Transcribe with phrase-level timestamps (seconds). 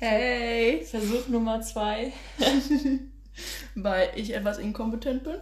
[0.00, 0.82] Hey!
[0.84, 2.12] Versuch Nummer zwei.
[3.74, 5.36] Weil ich etwas inkompetent bin.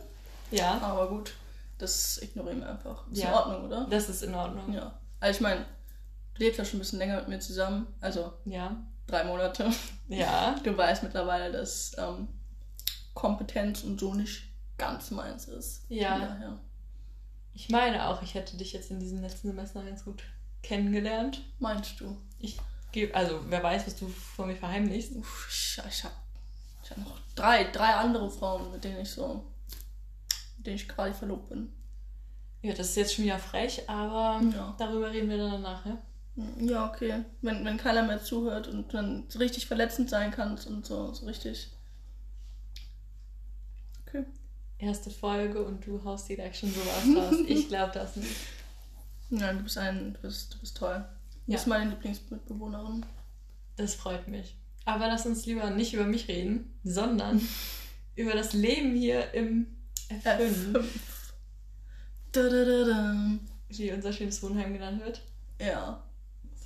[0.51, 0.79] Ja.
[0.83, 1.33] Aber gut,
[1.79, 3.07] das ignorieren wir einfach.
[3.11, 3.29] Ist Ja.
[3.29, 3.87] in Ordnung, oder?
[3.89, 4.73] Das ist in Ordnung.
[4.73, 4.99] Ja.
[5.21, 5.65] Also ich meine,
[6.35, 7.87] du lebst ja schon ein bisschen länger mit mir zusammen.
[8.01, 8.85] Also Ja.
[9.07, 9.71] drei Monate.
[10.09, 10.57] Ja.
[10.65, 12.27] Du weißt mittlerweile, dass ähm,
[13.15, 14.43] Kompetenz und so nicht
[14.77, 15.85] ganz meins ist.
[15.89, 16.19] Ja.
[16.19, 16.59] Daher.
[17.55, 20.23] Ich meine auch, ich hätte dich jetzt in diesem letzten Semester ganz gut
[20.63, 21.43] kennengelernt.
[21.61, 22.17] Meinst du?
[22.39, 22.57] Ich
[23.13, 25.13] also wer weiß, was du vor mir verheimlichst.
[25.13, 26.15] Ich, ich habe
[26.83, 29.45] ich hab noch drei, drei andere Frauen, mit denen ich so,
[30.57, 31.73] mit denen ich quasi verlobt bin.
[32.63, 34.75] Ja, das ist jetzt schon wieder frech, aber Ja.
[34.79, 35.99] darüber reden wir dann danach, ja?
[36.61, 37.25] Ja, okay.
[37.43, 41.27] Wenn, wenn keiner mehr zuhört und dann so richtig verletzend sein kannst und so, so
[41.27, 41.71] richtig.
[44.07, 44.25] Okay.
[44.79, 47.35] Erste Folge und du haust direkt schon sowas raus.
[47.49, 48.37] Ich glaube das nicht.
[49.31, 51.05] Ja, du bist ein, du bist, du bist toll.
[51.49, 51.57] Ja.
[51.57, 53.05] bist meine Lieblingsmitbewohnerin.
[53.77, 54.57] Das freut mich.
[54.85, 57.41] Aber lass uns lieber nicht über mich reden, sondern
[58.17, 59.67] über das Leben hier im
[60.09, 60.85] F5, F5.
[62.33, 63.17] Da, da, da, da.
[63.69, 65.23] wie unser schönes Wohnheim genannt wird,
[65.61, 66.03] Ja.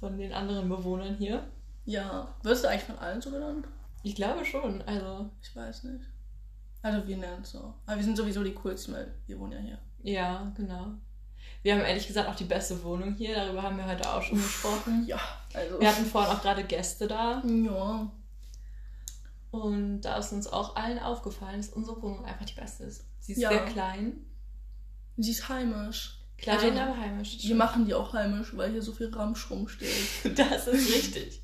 [0.01, 1.47] von den anderen Bewohnern hier.
[1.85, 2.35] Ja.
[2.43, 3.67] Wirst du eigentlich von allen so genannt?
[4.05, 4.83] Ich glaube schon.
[4.83, 6.05] Also, Ich weiß nicht.
[6.83, 7.75] Also wir nennen es so.
[7.87, 9.79] Aber wir sind sowieso die coolsten, weil wir wohnen ja hier.
[10.03, 10.95] ja, genau.
[11.63, 13.35] Wir haben ehrlich gesagt auch die beste Wohnung hier.
[13.37, 15.05] Darüber haben wir heute auch schon gesprochen.
[15.07, 15.21] Ja,
[15.55, 15.81] also.
[15.81, 17.43] Wir hatten vorhin auch gerade Gäste da.
[17.45, 18.11] Ja.
[19.51, 23.05] Und da ist uns auch allen aufgefallen, dass unsere Wohnung einfach die beste ist.
[23.21, 23.51] Sie ist Ja.
[23.51, 24.15] sehr klein.
[25.19, 26.19] Sie ist heimisch.
[26.39, 27.39] Klein, Also, aber heimisch.
[27.43, 29.89] Wir machen die auch heimisch, weil hier so viel Ramsch rumsteht.
[30.37, 31.43] Das ist richtig.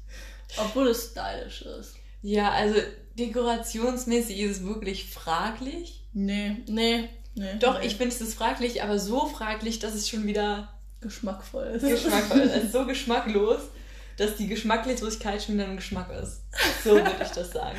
[0.57, 1.95] Obwohl es stylisch ist.
[2.23, 2.81] Ja, also
[3.17, 6.05] dekorationsmäßig ist es wirklich fraglich.
[6.13, 7.59] Nee, nee, nee.
[7.61, 7.87] Doch, nee.
[7.87, 10.69] ich finde es fraglich, aber so fraglich, dass es schon wieder
[11.01, 11.83] geschmackvoll ist.
[11.83, 12.57] geschmackvoll ist.
[12.65, 13.61] Ist so geschmacklos,
[14.17, 16.43] dass die Geschmacklosigkeit schon wieder ein Geschmack ist.
[16.83, 17.79] So würde ich das sagen.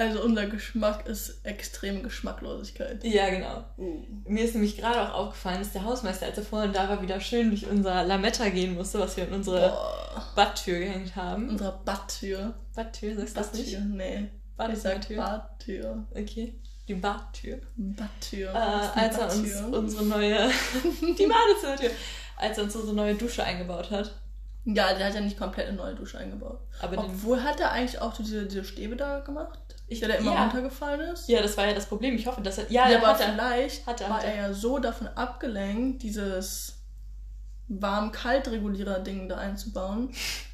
[0.00, 3.04] Also unser Geschmack ist extreme Geschmacklosigkeit.
[3.04, 3.64] Ja, genau.
[3.76, 4.02] Uh.
[4.24, 7.20] Mir ist nämlich gerade auch aufgefallen, dass der Hausmeister, als er vorhin da war, wieder
[7.20, 10.32] schön durch unser Lametta gehen musste, was wir in unsere Boah.
[10.34, 11.50] Badtür gehängt haben.
[11.50, 12.54] Unserer Badtür.
[12.74, 13.72] Badtür, sagst du das nicht?
[13.74, 14.30] Badtür, nee.
[14.72, 15.16] Ich sag.
[15.16, 16.06] Badtür.
[16.12, 16.54] Okay.
[16.90, 17.58] Die Badtür.
[17.76, 18.50] Badtür.
[18.52, 20.50] Äh, als er uns unsere neue,
[21.00, 21.90] die Badezimmertür,
[22.36, 24.10] als er uns unsere neue Dusche eingebaut hat.
[24.64, 26.58] Ja, der hat ja nicht komplett eine neue Dusche eingebaut.
[26.82, 30.34] Aber Obwohl hat er eigentlich auch diese, diese Stäbe da gemacht, Ich- der da immer
[30.34, 30.42] ja.
[30.42, 31.28] runtergefallen ist.
[31.28, 32.16] ja, das war ja das Problem.
[32.16, 33.32] Ich hoffe, dass er, ja, Ja, aber hat er.
[33.32, 34.34] vielleicht Hat er, war hat er.
[34.34, 36.74] er ja so davon abgelenkt, dieses
[37.68, 40.10] Warm-Kalt-Regulierer-Ding da einzubauen,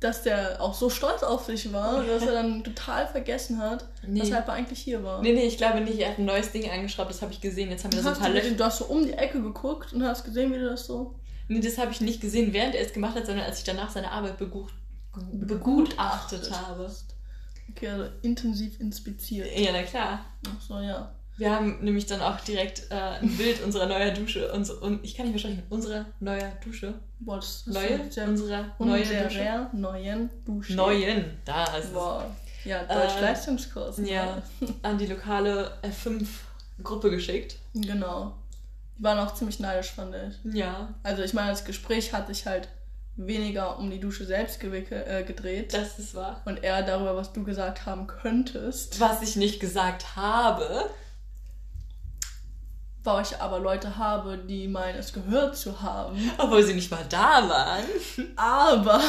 [0.00, 4.22] dass der auch so stolz auf sich war, dass er dann total vergessen hat, Nee.
[4.22, 5.20] weshalb er eigentlich hier war.
[5.20, 5.98] Nee, nee, ich glaube nicht.
[5.98, 7.70] Er hat ein neues Ding eingeschraubt, das habe ich gesehen.
[7.70, 8.44] Jetzt haben wir da so ein paar du, Löcher.
[8.44, 11.14] gesehen, du hast so um die Ecke geguckt und hast gesehen, wie du das so
[11.48, 13.90] Nee, das habe ich nicht gesehen, während er es gemacht hat, sondern als ich danach
[13.90, 14.72] seine Arbeit begucht,
[15.32, 16.90] begutachtet habe.
[17.70, 19.48] Okay, also intensiv inspiziert.
[19.58, 20.24] Ja, na klar.
[20.46, 21.12] Ach so, ja.
[21.40, 24.52] Wir haben nämlich dann auch direkt äh, ein Bild unserer neuen Dusche.
[24.52, 25.62] Uns, und ich kann nicht mehr sprechen.
[25.70, 26.92] Unsere neue Dusche.
[27.18, 28.00] Boah, das ist Neue?
[28.10, 29.24] sehr, Unsere neue Dusche.
[29.24, 30.74] unserer neuen Dusche.
[30.74, 31.38] Neuen.
[31.46, 31.90] Da ist es.
[31.92, 32.26] Boah.
[32.64, 33.98] Ja, Deutsch-Leistungskurs.
[33.98, 34.10] ne?
[34.12, 34.42] Ja,
[34.82, 37.56] an die lokale F5-Gruppe geschickt.
[37.74, 38.34] Genau.
[38.98, 40.54] Die waren auch ziemlich neidisch, fand ich.
[40.54, 42.68] Ja, Also ich meine, das Gespräch hat sich halt
[43.16, 46.42] weniger um die Dusche selbst äh, gedreht das ist wahr.
[46.44, 49.00] und eher darüber, was du gesagt haben könntest.
[49.00, 50.90] Was ich nicht gesagt habe.
[53.02, 56.18] Weil ich aber Leute habe, die meinen, es gehört zu haben.
[56.38, 57.84] Obwohl sie nicht mal da waren.
[58.36, 59.00] Aber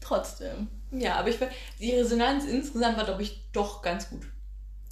[0.00, 0.68] trotzdem.
[0.90, 1.38] Ja, aber ich
[1.80, 4.22] die Resonanz insgesamt war, glaube ich, doch ganz gut.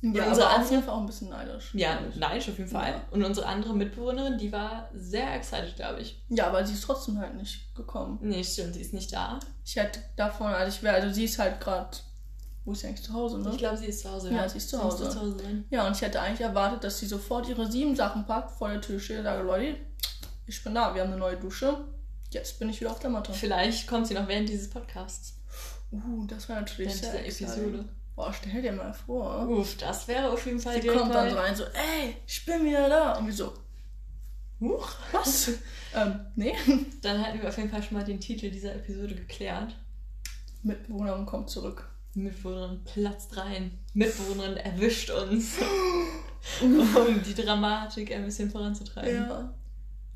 [0.02, 1.74] Ja, unsere aber andere- Fall auch ein bisschen neidisch.
[1.74, 2.92] Ja, nein, auf jeden Fall.
[2.92, 3.02] Ja.
[3.10, 6.24] Und unsere andere Mitbewohnerin, die war sehr excited, glaube ich.
[6.30, 8.18] Ja, aber sie ist trotzdem halt nicht gekommen.
[8.22, 9.38] Nee, stimmt, sie ist nicht da.
[9.62, 11.90] Ich hätte davon, also ich wäre, also sie ist halt gerade,
[12.64, 13.50] wo ist sie eigentlich zu Hause, ne?
[13.52, 14.32] Ich glaube, sie ist zu Hause.
[14.32, 15.08] Ja, sie ist zu Hause.
[15.08, 15.64] zu Hause sein.
[15.70, 18.80] Ja, und ich hätte eigentlich erwartet, dass sie sofort ihre sieben Sachen packt, vor der
[18.80, 19.76] Tür steht und sage, Leute,
[20.46, 21.84] ich bin da, wir haben eine neue Dusche.
[22.30, 23.32] Jetzt bin ich wieder auf der Matte.
[23.32, 25.36] Vielleicht kommt sie noch während dieses Podcasts.
[25.92, 27.64] Uh, das wäre natürlich Während sehr dieser exciting.
[27.74, 27.88] Episode.
[28.14, 29.48] Boah, stell dir mal vor.
[29.48, 32.64] Uff, das wäre auf jeden Fall sie kommt dann so rein, so, ey, ich bin
[32.64, 33.16] wieder da.
[33.16, 33.52] Und wir so,
[34.60, 34.90] Huch.
[35.12, 35.48] was?
[35.94, 36.54] ähm, nee.
[37.02, 39.74] Dann hätten wir auf jeden Fall schon mal den Titel dieser Episode geklärt.
[40.62, 41.89] Mitbewohnerin kommt zurück.
[42.14, 43.78] Mitbewohnerin platzt rein.
[43.94, 45.56] Mitbewohnerin erwischt uns.
[46.62, 49.14] um die Dramatik ein bisschen voranzutreiben.
[49.14, 49.54] Ja.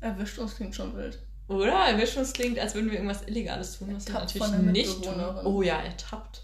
[0.01, 1.19] Erwischt uns klingt schon wild.
[1.47, 1.73] Oder?
[1.73, 4.71] Erwischt uns klingt, als würden wir irgendwas Illegales tun, was wir Ertappt natürlich von der
[4.71, 5.45] nicht tun.
[5.45, 6.43] Oh ja, ertappt.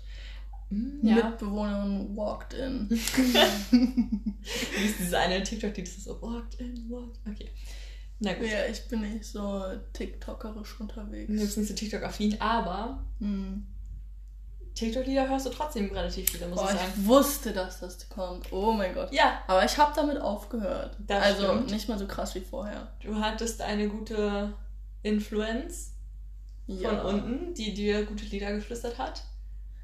[0.69, 1.15] Hm, ja.
[1.15, 2.89] Mitbewohnerin walked in.
[2.89, 2.95] Wie
[4.85, 7.19] ist dieses eine TikTok, die das so walked in, walked.
[7.27, 7.49] Okay.
[8.19, 8.47] Na gut.
[8.47, 9.63] Ja, ich bin nicht so
[9.93, 11.27] TikTokerisch unterwegs.
[11.27, 13.65] Du bist nicht so TikTok-affin, aber Hm.
[14.75, 16.93] TikTok-Lieder hörst du trotzdem relativ viele, muss Boah, ich sagen.
[16.97, 18.51] ich wusste, dass das kommt.
[18.51, 19.11] Oh mein Gott.
[19.13, 20.95] Ja, Aber ich habe damit aufgehört.
[21.07, 21.71] Das also stimmt.
[21.71, 22.87] nicht mal so krass wie vorher.
[23.03, 24.53] du hattest eine gute
[25.03, 25.93] Influence
[26.67, 27.01] von Ja.
[27.01, 29.23] unten, die dir gute Lieder geflüstert hat.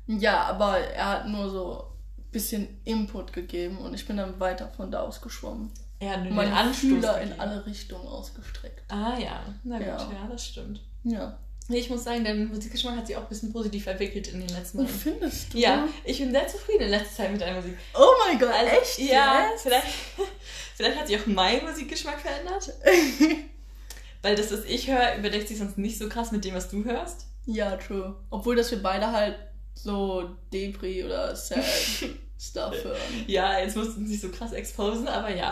[0.08, 1.84] Ja, aber er hat nur so
[2.18, 5.72] ein bisschen Input gegeben und ich bin dann weiter von da aus geschwommen.
[6.00, 8.84] Er hat nur den Meine Anstoß Fühler in alle Richtungen ausgestreckt.
[8.92, 9.98] Ah ja, na gut, Ja.
[9.98, 10.82] ja, das stimmt.
[11.04, 11.38] Ja.
[11.70, 14.50] Nee, Ich muss sagen, dein Musikgeschmack hat sich auch ein bisschen positiv entwickelt in den
[14.50, 15.00] letzten Wie Monaten.
[15.00, 15.58] findest du?
[15.58, 17.78] Ja, ich bin sehr zufrieden in letzter Zeit mit deiner Musik.
[17.94, 19.00] Oh mein Gott, Also, echt?
[19.00, 19.64] Ja, jetzt?
[19.64, 19.88] vielleicht,
[20.76, 22.72] vielleicht hat sich auch mein Musikgeschmack verändert.
[24.22, 26.84] Weil das, was ich höre, überdeckt sich sonst nicht so krass mit dem, was du
[26.86, 27.26] hörst.
[27.46, 28.16] Ja, true.
[28.30, 29.36] Obwohl, dass wir beide halt
[29.74, 31.64] so Depri oder Sad
[32.40, 32.98] Stuff hören.
[33.28, 35.52] Ja, jetzt musst du uns nicht so krass exposen, aber ja.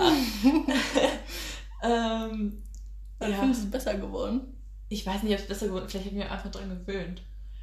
[1.83, 2.61] ähm,
[3.19, 3.37] Dann ja.
[3.39, 4.54] findest du es besser geworden.
[4.95, 5.91] Ich weiß nicht, ob es besser geworden ist.
[5.91, 7.21] Vielleicht habe ich mich einfach dran gewöhnt.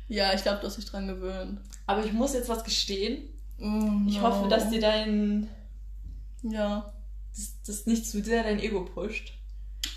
[0.09, 1.61] Ja, ich glaube, du hast dich dran gewöhnt.
[1.87, 3.23] Aber ich muss jetzt was gestehen.
[3.59, 4.23] Oh, Ich no.
[4.23, 5.49] hoffe, dass dir dein.
[6.43, 6.93] Ja.
[7.35, 9.33] Das, das nicht zu sehr dein Ego pusht.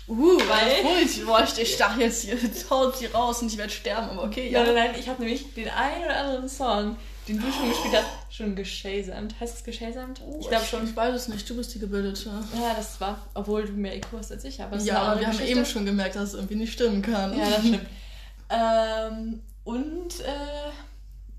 [0.08, 1.04] Uh, Weil-.
[1.04, 4.24] Ich, boah, ich, ich dachte jetzt, jetzt haut sie raus und ich werde sterben, aber
[4.24, 4.62] okay, ja.
[4.62, 7.94] Nein, nein, nein, ich habe nämlich den einen oder anderen Song, den du schon gespielt
[7.94, 9.34] hast, schon geshazamt.
[9.40, 10.20] Heißt es geshazamt?
[10.24, 10.84] Oh, ich glaube schon.
[10.84, 12.30] Ich weiß es nicht, du bist die Gebildete.
[12.54, 15.32] Ja, das war, obwohl du mehr IQ hast als ich, aber Ja, aber wir haben
[15.32, 15.58] Geschichte.
[15.58, 17.36] eben schon gemerkt, dass es irgendwie nicht stimmen kann.
[17.36, 17.86] Ja, das stimmt.
[18.50, 20.70] ähm, und äh,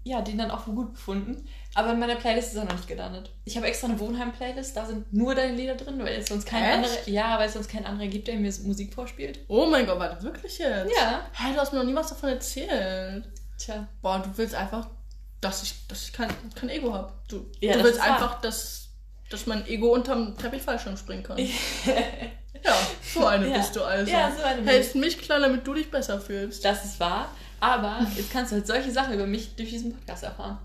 [0.08, 1.48] ja, den dann auch für gut befunden.
[1.76, 3.32] Aber in meiner Playlist ist er noch nicht gelandet.
[3.46, 6.64] Ich habe extra eine Wohnheim-Playlist, da sind nur deine Lieder drin, weil es sonst kein
[6.64, 9.40] anderer, ja, weil es sonst kein anderer gibt, der mir Musik vorspielt.
[9.48, 10.92] Oh mein Gott, warte, wirklich jetzt?
[10.96, 11.22] Ja.
[11.34, 13.26] Hä, du hast mir noch nie was davon erzählt.
[13.60, 13.88] Tja.
[14.02, 14.88] Boah, du willst einfach,
[15.42, 17.14] dass ich, dass ich kein, kein Ego habe.
[17.28, 18.14] Du, Ja, du willst wahr.
[18.14, 18.90] einfach, dass,
[19.30, 21.38] dass mein Ego unterm Teppichfallschirm springen kann.
[22.64, 22.76] ja,
[23.14, 23.58] so eine Ja.
[23.58, 24.12] bist du also.
[24.12, 26.64] Ja, so eine Hältst mich klein, damit du dich besser fühlst.
[26.66, 27.30] Das ist wahr.
[27.60, 30.60] Aber jetzt kannst du halt solche Sachen über mich durch diesen Podcast erfahren.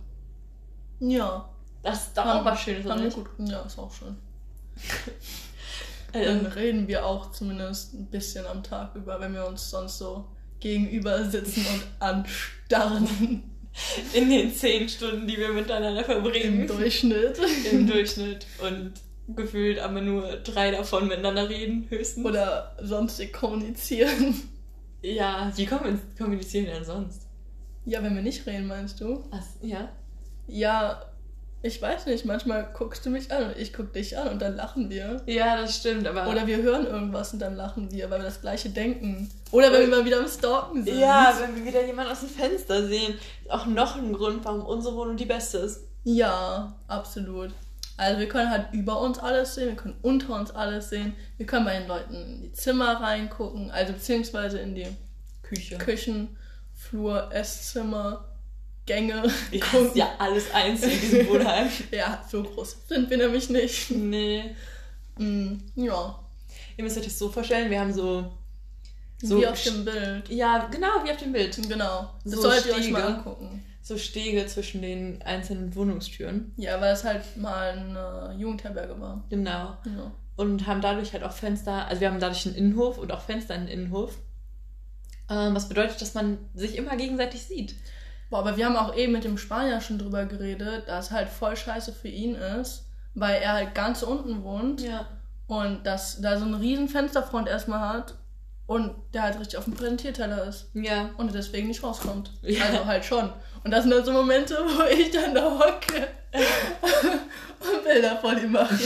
[1.00, 1.48] Ja.
[1.82, 3.26] Das ist doch auch was Schönes, oder gut.
[3.38, 4.16] Ja, ist auch schön.
[6.14, 9.96] Ähm, Dann reden wir auch zumindest ein bisschen am Tag über, wenn wir uns sonst
[9.96, 10.26] so
[10.60, 13.42] gegenüber sitzen und anstarren
[14.12, 16.60] in den zehn Stunden, die wir miteinander verbringen.
[16.60, 17.38] im Durchschnitt.
[17.70, 18.46] Im Durchschnitt.
[18.60, 18.92] Und
[19.34, 22.26] gefühlt aber nur drei davon miteinander reden, höchstens.
[22.26, 24.34] Oder sonstig kommunizieren.
[25.02, 27.26] Ja, wie kommen- kommunizieren wir denn sonst?
[27.84, 29.24] Ja, wenn wir nicht reden, meinst du?
[29.30, 29.56] Was?
[29.60, 29.88] Ja.
[30.46, 31.02] Ja,
[31.62, 34.54] ich weiß nicht, manchmal guckst du mich an und ich guck dich an und dann
[34.56, 35.22] lachen wir.
[35.26, 36.28] Ja, das stimmt, aber.
[36.28, 39.28] Oder wir hören irgendwas und dann lachen wir, weil wir das gleiche denken.
[39.52, 40.98] Oder wenn wir mal wieder am Stalken sind.
[40.98, 43.14] ja, wenn wir wieder jemanden aus dem Fenster sehen.
[43.42, 45.80] Ist auch noch ein Grund, warum unsere Wohnung die beste ist.
[46.04, 47.50] Ja, absolut.
[48.02, 51.46] Also wir können halt über uns alles sehen, wir können unter uns alles sehen, wir
[51.46, 54.88] können bei den Leuten in die Zimmer reingucken, also beziehungsweise in die
[55.42, 55.78] Küche.
[55.78, 56.36] Küchen,
[56.74, 58.24] Flur, Esszimmer,
[58.86, 59.22] Gänge
[59.52, 61.68] Ja, ist ja alles eins in diesem Wohnheim.
[61.92, 63.90] Ja, so groß sind wir nämlich nicht.
[63.92, 64.56] nee.
[65.18, 66.18] Mm, ja,
[66.76, 68.32] Ihr müsst euch das so vorstellen, wir haben so.
[69.22, 70.28] so wie auf dem Bild.
[70.30, 71.56] Ja, genau, wie auf dem Bild.
[71.68, 73.62] Genau, das So solltet ihr euch mal angucken.
[73.82, 76.52] So Stege zwischen den einzelnen Wohnungstüren.
[76.56, 79.24] Ja, weil es halt mal eine Jugendherberge war.
[79.28, 79.76] Genau.
[79.84, 80.12] Ja.
[80.36, 83.54] Und haben dadurch halt auch Fenster, also wir haben dadurch einen Innenhof und auch Fenster
[83.54, 84.16] in den Innenhof.
[85.28, 87.74] Ähm, was bedeutet, dass man sich immer gegenseitig sieht.
[88.30, 91.56] Boah, aber wir haben auch eben mit dem Spanier schon drüber geredet, dass halt voll
[91.56, 95.06] scheiße für ihn ist, weil er halt ganz unten wohnt Ja.
[95.48, 98.14] und dass da so eine riesen Fensterfront erstmal hat
[98.66, 101.10] und der halt richtig auf dem Präsentierteller ist Ja.
[101.18, 102.30] und deswegen nicht rauskommt.
[102.42, 102.64] Ja.
[102.66, 103.30] Also halt schon.
[103.64, 106.08] Und das sind halt so Momente, wo ich dann da hocke
[107.60, 108.76] und Bilder von ihm mache.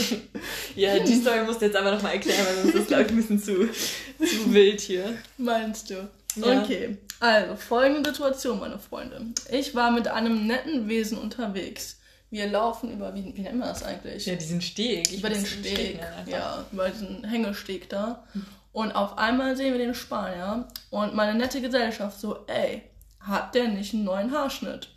[0.75, 3.09] Ja, die Story musst du jetzt aber nochmal erklären, weil sonst ist das, glaube ich,
[3.09, 5.17] ein bisschen zu, zu wild hier.
[5.37, 6.07] Meinst du?
[6.35, 6.61] Ja.
[6.61, 9.21] Okay, also folgende Situation, meine Freunde.
[9.49, 11.97] Ich war mit einem netten Wesen unterwegs.
[12.29, 14.25] Wir laufen über, wie, wie nennt man das eigentlich?
[14.25, 15.09] Ja, diesen Steg.
[15.11, 16.31] Ich über den Steg, nennen einfach.
[16.31, 18.23] ja, über diesen Hängesteg da.
[18.77, 22.83] Und auf einmal sehen wir den Spanier und meine nette Gesellschaft so, ey,
[23.19, 24.89] hat der nicht einen neuen Haarschnitt?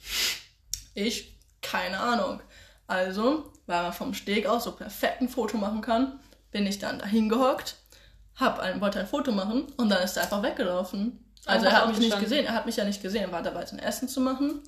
[0.92, 2.42] Ich, keine Ahnung.
[2.86, 6.20] Also, weil man vom Steg aus so perfekt ein Foto machen kann,
[6.50, 7.76] bin ich dann dahin gehockt,
[8.36, 11.24] hab ein, wollte ein Foto machen und dann ist er einfach weggelaufen.
[11.46, 13.64] Also er hat mich nicht gesehen, er hat mich ja nicht gesehen, er war dabei,
[13.64, 14.60] sein Essen zu machen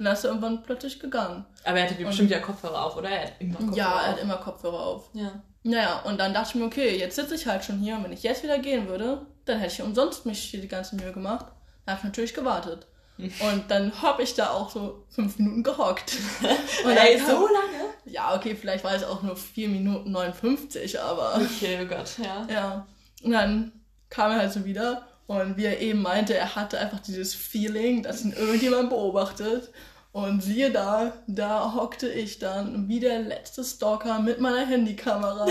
[0.00, 1.44] und dann ist er irgendwann plötzlich gegangen.
[1.62, 3.08] Aber er hatte bestimmt ja Kopfhörer auf, oder?
[3.10, 4.06] Er hat immer Kopfhörer Ja, er auf.
[4.06, 5.10] hat immer Kopfhörer auf.
[5.12, 5.42] Ja.
[5.62, 8.12] Naja, und dann dachte ich mir, okay, jetzt sitze ich halt schon hier und wenn
[8.12, 11.46] ich jetzt wieder gehen würde, dann hätte ich umsonst mich hier die ganze Mühe gemacht.
[11.84, 12.86] Dann habe ich natürlich gewartet.
[13.18, 16.16] Und dann hab ich da auch so fünf Minuten gehockt.
[16.84, 17.90] Und Ey, dann so kam- lange?
[18.06, 22.46] Ja, okay, vielleicht war es auch nur 4 Minuten 59, aber Okay, oh Gott, ja.
[22.50, 22.86] ja.
[23.22, 23.72] Und dann
[24.08, 28.02] kam er halt so wieder und wie er eben meinte, er hatte einfach dieses Feeling,
[28.02, 29.70] dass ihn irgendjemand beobachtet.
[30.12, 35.44] Und siehe da, da hockte ich dann wie der letzte Stalker mit meiner Handykamera.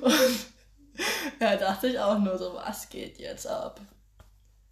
[0.00, 0.46] und
[1.40, 3.80] ja, dachte ich auch nur so, was geht jetzt ab?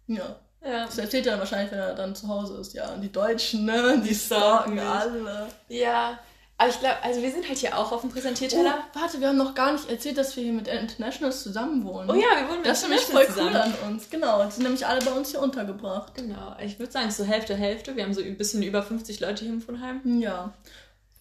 [0.07, 0.35] Ja.
[0.61, 0.85] Ja.
[0.85, 2.73] Das erzählt er dann wahrscheinlich, wenn er dann zu Hause ist.
[2.73, 4.01] Ja, und die Deutschen, ne?
[4.03, 4.83] Die stalken mich.
[4.83, 5.47] alle.
[5.69, 6.19] Ja.
[6.61, 8.79] Aber ich glaube, also wir sind halt hier auch auf dem Oh, Präsentierteller.
[8.93, 12.09] warte, wir haben noch gar nicht erzählt, dass wir hier mit Internationals zusammen wohnen.
[12.09, 14.09] Oh, ja, wir wohnen mit Das ist nämlich voll Internationals cool an uns.
[14.09, 16.15] Genau, die sind nämlich alle bei uns hier untergebracht.
[16.15, 16.57] Genau.
[16.61, 17.95] Ich würde sagen, so Hälfte, Hälfte.
[17.95, 20.01] Wir haben so ein bisschen über 50 Leute hier im Wohnheim.
[20.19, 20.53] Ja.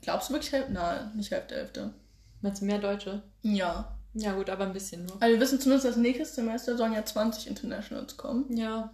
[0.02, 0.72] Glaubst du wirklich Hälfte?
[0.72, 1.94] Nein, nicht Hälfte, Hälfte.
[2.40, 3.22] Meinst du mehr Deutsche?
[3.42, 3.96] Ja.
[4.14, 5.16] Ja, gut, aber ein bisschen nur.
[5.20, 8.56] Also wir wissen zumindest, dass nächstes Semester sollen ja 20 Internationals kommen.
[8.56, 8.90] Ja.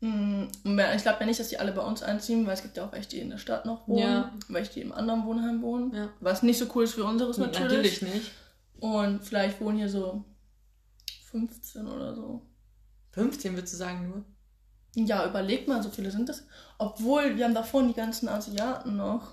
[0.00, 2.84] Und Ich glaube ja nicht, dass die alle bei uns einziehen, weil es gibt ja
[2.86, 4.32] auch welche, die in der Stadt noch wohnen, Ja.
[4.48, 5.94] welche, die im anderen Wohnheim wohnen.
[5.94, 6.08] Ja.
[6.20, 8.00] Was nicht so cool ist für unseres natürlich.
[8.02, 8.30] Natürlich nicht.
[8.80, 10.24] Und vielleicht wohnen hier so
[11.30, 12.42] 15 oder so.
[13.12, 14.24] 15 würdest du sagen nur.
[15.06, 16.44] Ja, überleg mal, so viele sind das.
[16.78, 19.32] Obwohl, wir haben davor die ganzen Asiaten noch.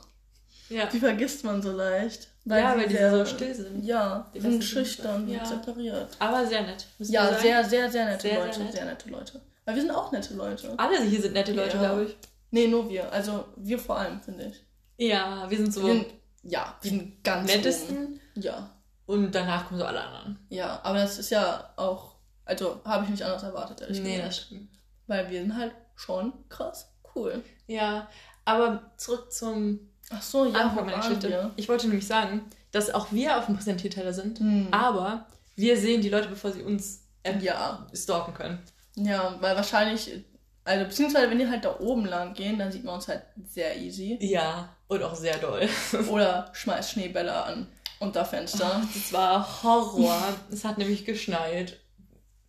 [0.70, 0.86] Ja.
[0.86, 2.30] Die vergisst man so leicht.
[2.46, 3.84] Ja, weil die sehr- so still sind.
[3.84, 5.46] Ja, Die sind schüchtern, ja.
[5.46, 6.16] sind separiert.
[6.18, 6.88] Aber sehr nett.
[7.00, 8.60] Ja, sehr, sehr, sehr nette Sehr, sehr Leute.
[8.62, 8.74] nett.
[8.74, 9.42] Sehr nette Leute.
[9.66, 10.74] Weil wir sind auch nette Leute.
[10.78, 11.84] Alle hier sind nette Leute, Ja.
[11.84, 12.18] glaube ich.
[12.52, 13.12] Nee, nur wir.
[13.12, 14.64] Also wir vor allem, finde ich.
[14.98, 16.08] Ja, wir sind so Wir sind,
[16.44, 18.20] ja, wir sind ganz nettesten oben.
[18.36, 18.70] Ja,
[19.06, 20.40] und danach kommen so alle anderen.
[20.50, 20.80] ja.
[20.84, 22.16] Aber das ist ja auch,
[22.46, 24.28] also habe ich nicht anders erwartet, ehrlich Nee, gesagt.
[24.28, 24.70] das stimmt.
[25.08, 27.44] Weil wir sind halt schon krass cool.
[27.68, 28.08] Ja,
[28.46, 31.52] aber zurück zum Ach so, ja, Anfang meiner Geschichte.
[31.56, 32.42] Ich wollte nämlich sagen,
[32.72, 34.68] dass auch wir auf dem Präsentierteller sind, Hm.
[34.72, 38.60] aber wir sehen die Leute, bevor sie uns äh, Ja, stalken können.
[39.06, 40.24] Ja, weil wahrscheinlich,
[40.64, 43.78] also beziehungsweise wenn die halt da oben lang gehen, dann sieht man uns halt sehr
[43.78, 44.18] easy.
[44.22, 45.68] Ja, und auch sehr doll.
[46.10, 47.68] Oder schmeißt Schneebälle an
[48.00, 48.82] unter Fenster.
[48.94, 50.36] Das war Horror.
[50.52, 51.80] es hat nämlich geschneit.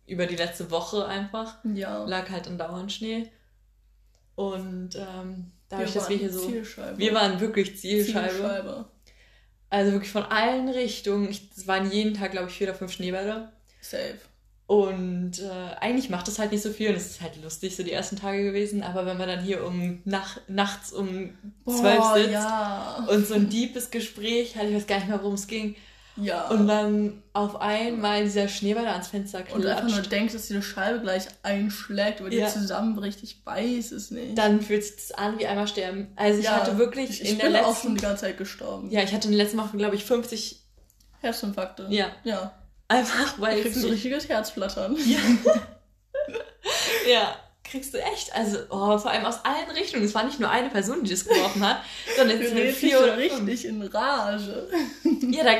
[0.05, 1.55] Über die letzte Woche einfach.
[1.63, 2.03] Ja.
[2.03, 3.31] Lag halt andauernd Schnee.
[4.35, 6.45] Und ähm, dadurch, dass wir hier so.
[6.45, 6.97] Zielscheibe.
[6.97, 8.29] Wir waren wirklich Zielscheibe.
[8.29, 8.85] Zielscheibe.
[9.69, 11.29] Also wirklich von allen Richtungen.
[11.29, 13.53] Ich, es waren jeden Tag, glaube ich, vier oder fünf Schneebälle.
[13.79, 14.19] Safe.
[14.65, 17.83] Und äh, eigentlich macht es halt nicht so viel und es ist halt lustig so
[17.83, 18.81] die ersten Tage gewesen.
[18.81, 21.31] Aber wenn man dann hier um nach, nachts um
[21.67, 23.05] zwölf sitzt ja.
[23.09, 25.75] und so ein deepes Gespräch hat, ich weiß gar nicht mehr, worum es ging.
[26.15, 26.47] Ja.
[26.49, 30.11] Und dann auf einmal dieser Schneeball ans Fenster Und einfach nur klatscht.
[30.11, 32.45] denkst, dass diese Scheibe gleich einschlägt oder Ja.
[32.45, 33.21] dir zusammenbricht.
[33.23, 34.37] Ich weiß es nicht.
[34.37, 36.09] Dann fühlt sich das an wie einmal sterben.
[36.15, 37.87] Also ich Ja, hatte wirklich ich, ich in der bin auch letzten...
[37.87, 38.91] schon die ganze Zeit gestorben.
[38.91, 40.61] ja, ich hatte in den letzten Wochen, glaube ich, 50...
[41.21, 41.87] Herzinfarkte.
[41.89, 42.53] Ja, Ja.
[42.87, 43.93] Einfach weil Kriegst du nicht...
[43.95, 44.97] richtiges Herzflattern.
[45.05, 45.19] Ja.
[47.09, 48.33] ja, kriegst du echt.
[48.35, 50.03] Also oh, vor allem aus allen Richtungen.
[50.05, 51.81] Es war nicht nur eine Person, die das geworfen hat,
[52.17, 54.69] sondern es sind vier oder richtig in Rage.
[55.29, 55.51] Ja, da,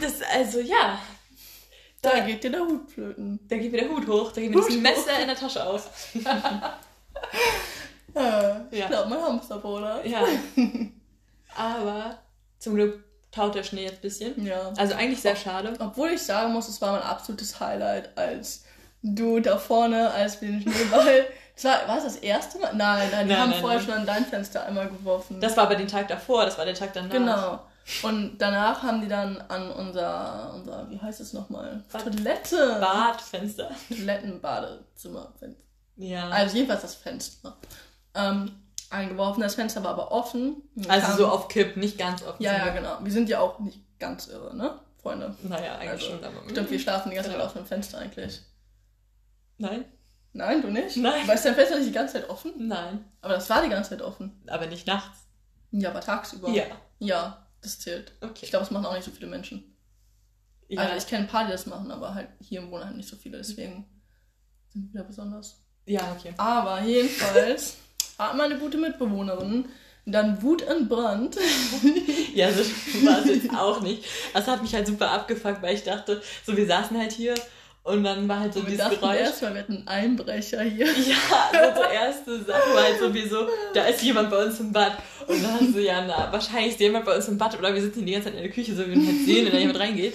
[0.00, 0.98] das, also ja.
[2.00, 3.38] Da Da, geht dir der Hut flöten.
[3.48, 5.88] da geht mir der Hut hoch, da geht mir das Messer in der Tasche auf.
[8.14, 8.88] Äh, ich Ja.
[8.88, 10.04] glaube, mein Hamsterbruder.
[10.04, 10.26] Ja.
[11.54, 12.18] Aber
[12.58, 14.46] zum Glück taut der Schnee jetzt ein bisschen.
[14.46, 14.72] Ja.
[14.76, 15.72] Also eigentlich sehr schade.
[15.80, 18.64] Obwohl ich sagen muss, es war mein absolutes Highlight, als
[19.02, 21.26] du da vorne, als wir den Schneeball.
[21.54, 22.72] Das war, war es das erste Mal?
[22.74, 23.86] Nein, nein, wir Nein, haben nein, vorher nein.
[23.86, 25.38] schon an dein Fenster einmal geworfen.
[25.38, 27.10] Das war aber den Tag davor, das war der Tag danach.
[27.10, 27.60] Genau.
[28.02, 31.84] Und danach haben die dann an unser, unser wie heißt es nochmal?
[31.92, 32.04] Bad.
[32.04, 32.78] Toilette.
[32.80, 33.70] Badfenster.
[33.88, 35.32] Toiletten-Badezimmer.
[35.96, 36.30] Ja.
[36.30, 37.56] Also jedenfalls das Fenster.
[38.14, 38.61] Ähm,
[38.92, 39.40] eingeworfen.
[39.42, 40.62] Das Fenster war aber offen.
[40.88, 42.42] Also kam- so auf Kipp, nicht ganz offen.
[42.42, 42.98] Ja, ja, genau.
[43.02, 44.78] Wir sind ja auch nicht ganz irre, ne?
[45.00, 45.36] Freunde.
[45.42, 46.24] Naja, eigentlich Also, schon.
[46.24, 47.46] Aber Stimmt, wir schlafen die ganze Zeit Ja.
[47.46, 48.40] auf dem Fenster eigentlich.
[49.58, 49.84] Nein?
[50.32, 50.96] Nein, du nicht?
[50.96, 51.26] Nein.
[51.28, 52.52] War ist dein Fenster nicht die ganze Zeit offen?
[52.56, 53.04] Nein.
[53.20, 54.42] Aber das war die ganze Zeit offen.
[54.46, 55.18] Aber nicht nachts.
[55.72, 56.48] Ja, aber tagsüber.
[56.50, 56.64] Ja.
[56.98, 58.12] Ja, das zählt.
[58.20, 58.40] Okay.
[58.42, 59.76] Ich glaube, das machen auch nicht so viele Menschen.
[60.68, 60.80] ja.
[60.82, 63.16] Also ich kenne ein paar, die das machen, aber halt hier im Wohnheim nicht so
[63.16, 63.86] viele, deswegen
[64.72, 65.62] sind wir besonders.
[65.84, 66.32] ja, okay.
[66.38, 67.76] Aber jedenfalls
[68.18, 69.66] hat meine gute Mitbewohnerin
[70.04, 71.36] dann Wut entbrannt.
[72.34, 72.60] Ja, so
[73.06, 74.04] war es jetzt auch nicht.
[74.32, 77.34] Das hat mich halt super abgefuckt, weil ich dachte, so wir saßen halt hier
[77.82, 79.18] und dann war halt so Und wir dieses dachten Geräusch.
[79.18, 80.86] erstmal, wir einen Einbrecher hier.
[81.06, 84.96] Ja, so die erste Sache war halt sowieso, da ist jemand bei uns im Bad.
[85.26, 88.06] Und dann du, ja, na, wahrscheinlich ist jemand bei uns im Bad oder wir sitzen
[88.06, 90.14] die ganze Zeit in der Küche, so wie wir halt sehen, wenn da jemand reingeht.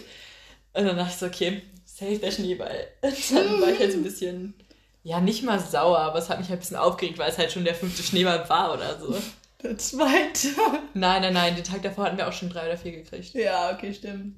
[0.73, 2.87] Und dann dachte ich so, okay, safe der Schneeball.
[3.01, 4.55] Und dann war ich halt so ein bisschen,
[5.07, 7.49] ja, nicht mal sauer, aber es hat mich halt ein bisschen aufgeregt, weil es halt
[7.51, 9.15] schon der fünfte Schneeball war oder so.
[9.63, 10.49] Der zweite.
[10.93, 13.33] Nein, nein, nein, den Tag davor hatten wir auch schon drei oder vier gekriegt.
[13.33, 14.35] Ja, okay, stimmt.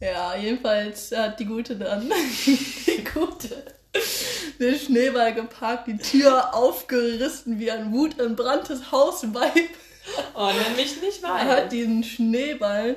[0.00, 2.10] Ja, jedenfalls hat die Gute dann,
[2.46, 3.64] die Gute,
[4.58, 9.52] den Schneeball gepackt, die Tür aufgerissen wie ein wutentbranntes Hausweib.
[10.34, 11.44] Oh, nenn mich nicht Er mal.
[11.46, 12.96] hat diesen Schneeball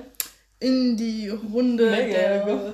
[0.60, 2.14] in die Runde Menge.
[2.14, 2.74] der,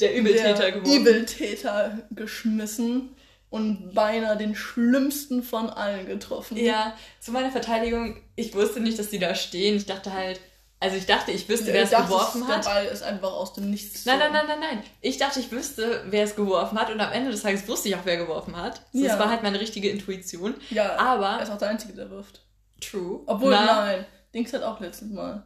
[0.00, 0.82] Der Übeltäter der.
[0.84, 3.10] Übeltäter geschmissen
[3.50, 6.56] und beinahe den schlimmsten von allen getroffen.
[6.56, 9.76] Ja, zu meiner Verteidigung, ich wusste nicht, dass die da stehen.
[9.76, 10.40] Ich dachte halt,
[10.82, 12.64] also ich dachte, ich wüsste, wer es geworfen hat.
[12.64, 14.06] Der Ball ist einfach aus dem Nichts.
[14.06, 14.82] Nein, so- nein, nein, nein, nein.
[15.02, 17.96] Ich dachte, ich wüsste, wer es geworfen hat und am Ende des Tages wusste ich
[17.96, 18.80] auch, wer geworfen hat.
[18.92, 19.18] Das Ja.
[19.18, 20.54] war halt meine richtige Intuition.
[20.70, 22.40] Ja, Aber- er ist auch der Einzige, der wirft.
[22.80, 23.20] True.
[23.26, 25.44] Obwohl, Na, nein, Dings hat auch letztes Mal.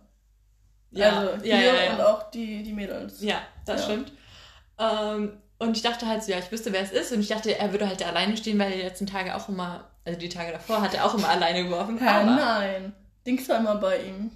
[0.93, 1.95] Ja, also ja, ja, ja.
[1.95, 3.21] und auch die, die Mädels.
[3.21, 4.13] Ja, das stimmt.
[4.79, 7.12] Ähm, und ich dachte halt so, ja, ich wüsste, wer es ist.
[7.12, 9.90] Und ich dachte, er würde halt alleine stehen, weil er die letzten Tage auch immer,
[10.04, 11.99] also die Tage davor, hat er auch immer alleine geworfen.
[11.99, 12.94] Hä, Aber, nein.
[13.26, 14.30] Dings war immer bei ihm.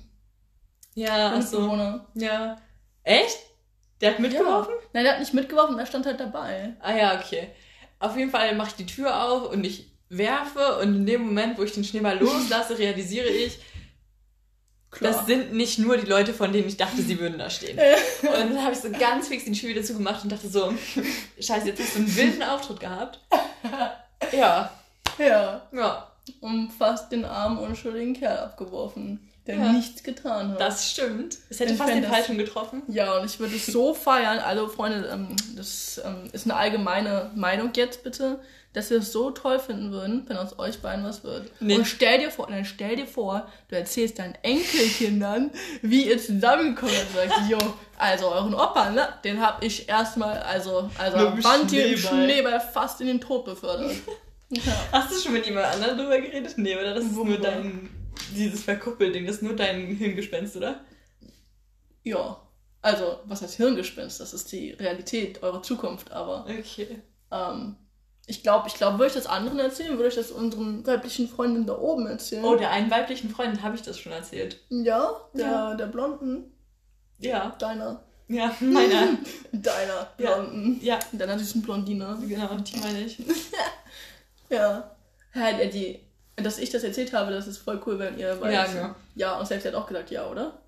[0.95, 2.01] ja, ach so.
[2.15, 2.57] Ja.
[3.05, 3.39] Echt?
[4.01, 4.73] Der hat mitgeworfen?
[4.73, 4.89] Ja.
[4.93, 6.75] Nein, der hat nicht mitgeworfen, er stand halt dabei.
[6.81, 7.49] Ah ja, okay.
[7.99, 11.59] Auf jeden Fall mache ich die Tür auf und ich werfe und in dem Moment,
[11.59, 13.59] wo ich den Schneeball loslasse, realisiere ich,
[14.91, 15.13] Klar.
[15.13, 17.79] das sind nicht nur die Leute, von denen ich dachte, sie würden da stehen.
[18.23, 20.73] Und dann habe ich so ganz fix die Tür wieder zugemacht und dachte so,
[21.39, 23.21] scheiße, jetzt hast du einen wilden Auftritt gehabt.
[24.33, 24.71] Ja,
[25.19, 25.63] ja.
[25.73, 29.73] ja, Und fast den armen, unschuldigen Kerl abgeworfen, der Ja.
[29.73, 30.61] nichts getan hat.
[30.61, 31.39] das stimmt.
[31.51, 32.83] Es hätte Ich fast den Falschen getroffen.
[32.87, 37.33] Ja, und ich würde es so feiern, also Freunde, ähm, das ähm, ist eine allgemeine
[37.35, 38.39] Meinung jetzt bitte,
[38.75, 41.51] dass wir es so toll finden würden, wenn aus euch beiden was wird.
[41.59, 41.77] Nee.
[41.77, 45.51] Und stell dir vor, dann stell dir vor, du erzählst deinen Enkelkindern,
[45.83, 47.31] wie ihr zusammengekommen seid.
[47.31, 47.59] Sagst, jo,
[47.97, 52.61] also euren Opa, ne, den hab ich erstmal, also, also Band hier im Schneeball.
[52.61, 53.93] Fast in den Tod befördert.
[54.51, 54.61] ja.
[54.93, 56.53] Hast du schon mit jemand anderem drüber geredet?
[56.59, 56.95] Nee, oder?
[56.95, 57.89] Das ist nur dein,
[58.35, 60.81] dieses Verkuppelding, das ist nur dein Hirngespenst, oder?
[62.05, 62.41] ja.
[62.81, 64.21] Also, was heißt Hirngespinst?
[64.21, 67.03] Das ist die Realität, eure Zukunft, aber Okay.
[67.33, 67.75] Ähm,
[68.27, 71.67] ich glaube, ich glaube, würde ich das anderen erzählen, würde ich das unseren weiblichen Freundinnen
[71.67, 72.45] da oben erzählen.
[72.45, 74.61] Oh, der einen weiblichen Freund habe ich das schon erzählt.
[74.71, 75.75] ja, der, Ja.
[75.75, 76.53] der Blonden,
[77.19, 79.19] Ja, deiner, ja, meiner.
[79.53, 80.37] deiner Ja.
[80.37, 82.17] Blonden, Ja, deiner süßen Blondine.
[82.29, 83.19] genau, die meine ich.
[84.51, 84.97] Ja.
[85.35, 86.01] Ja, die,
[86.43, 88.73] dass ich das erzählt habe, das ist voll cool, wenn ihr Ja, weiß.
[88.73, 88.95] genau.
[89.15, 90.59] Ja, und selbst hat auch gesagt, ja, oder?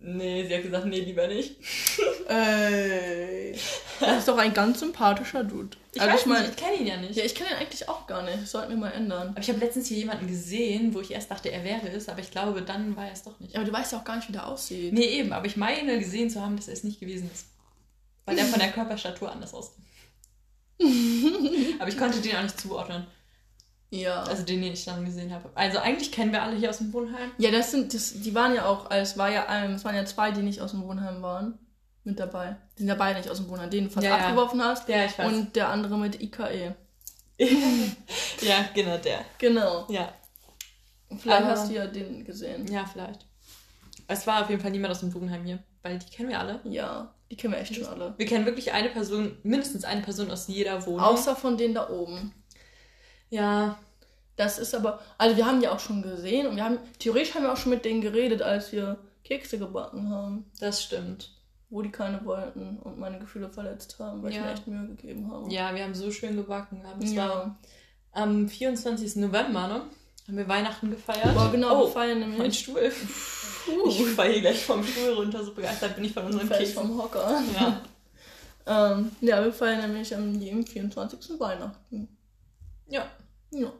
[0.00, 1.56] Nee, sie hat gesagt, nee, lieber nicht.
[2.28, 3.58] Ey.
[3.98, 5.76] Das ist doch ein ganz sympathischer Dude.
[5.92, 7.16] Ich also weiß ich nicht, ich kenne ihn ja nicht.
[7.16, 8.42] ja, ich kenne ihn eigentlich auch gar nicht.
[8.42, 9.30] Das sollten wir mal ändern.
[9.30, 12.20] Aber ich habe letztens hier jemanden gesehen, wo ich erst dachte, er wäre es, aber
[12.20, 13.54] ich glaube, dann war er es doch nicht.
[13.54, 14.92] Ja, aber du weißt ja auch gar nicht, wie der aussieht.
[14.92, 17.46] Nee, eben, aber ich meine gesehen zu haben, dass er es nicht gewesen ist.
[18.24, 19.82] Weil er von der Körperstatur anders aussieht.
[21.80, 23.04] aber ich konnte den auch nicht zuordnen.
[23.90, 24.22] Ja.
[24.24, 25.48] Also den, den ich dann gesehen habe.
[25.54, 27.30] Also eigentlich kennen wir alle hier aus dem Wohnheim.
[27.38, 30.30] Ja, das sind, das, die waren ja auch, es war ja, es waren ja zwei,
[30.30, 31.58] die nicht aus dem Wohnheim waren,
[32.04, 32.56] mit dabei.
[32.76, 34.24] Die sind ja beide nicht aus dem Wohnheim, den du fast Ja, ja.
[34.26, 34.88] abgeworfen hast.
[34.88, 35.32] Ja, ich weiß.
[35.32, 36.74] Und der andere mit IKE.
[37.38, 39.20] ja, genau der.
[39.38, 39.86] Genau.
[39.88, 40.12] Ja,
[41.18, 42.66] Vielleicht Aber- hast du ja den gesehen.
[42.70, 43.24] ja, vielleicht.
[44.08, 46.60] Es war auf jeden Fall niemand aus dem Wohnheim hier, weil die kennen wir alle.
[46.64, 48.14] Ja, die kennen wir echt schon alle.
[48.18, 51.00] Wir kennen wirklich eine Person, mindestens eine Person aus jeder Wohnung.
[51.00, 52.32] Außer von denen da oben.
[53.30, 53.78] Ja,
[54.36, 57.42] Das ist aber, also wir haben die auch schon gesehen und wir haben, theoretisch haben
[57.42, 61.32] wir auch schon mit denen geredet, als wir Kekse gebacken haben, das stimmt.
[61.70, 64.44] wo die keine wollten und meine Gefühle verletzt haben, weil ich Ja.
[64.44, 65.52] mir echt Mühe gegeben habe.
[65.52, 66.82] Ja, wir haben so schön gebacken.
[67.02, 67.28] Es Ja.
[67.28, 67.58] war
[68.12, 69.16] am 24.
[69.16, 69.82] November, ne?
[70.28, 71.34] Haben wir Weihnachten gefeiert.
[71.34, 72.58] Boah, genau, oh, wir feiern mein nämlich.
[72.60, 72.90] Stuhl.
[73.86, 76.76] Ich falle hier gleich vom Stuhl runter, so begeistert bin ich von unseren Fest Keksen.
[76.88, 77.42] vom Hocker.
[77.54, 77.80] Ja.
[78.70, 81.40] Ähm, ja, wir feiern nämlich am jedem 24.
[81.40, 82.06] Weihnachten.
[82.88, 83.06] Ja,
[83.50, 83.72] Ja.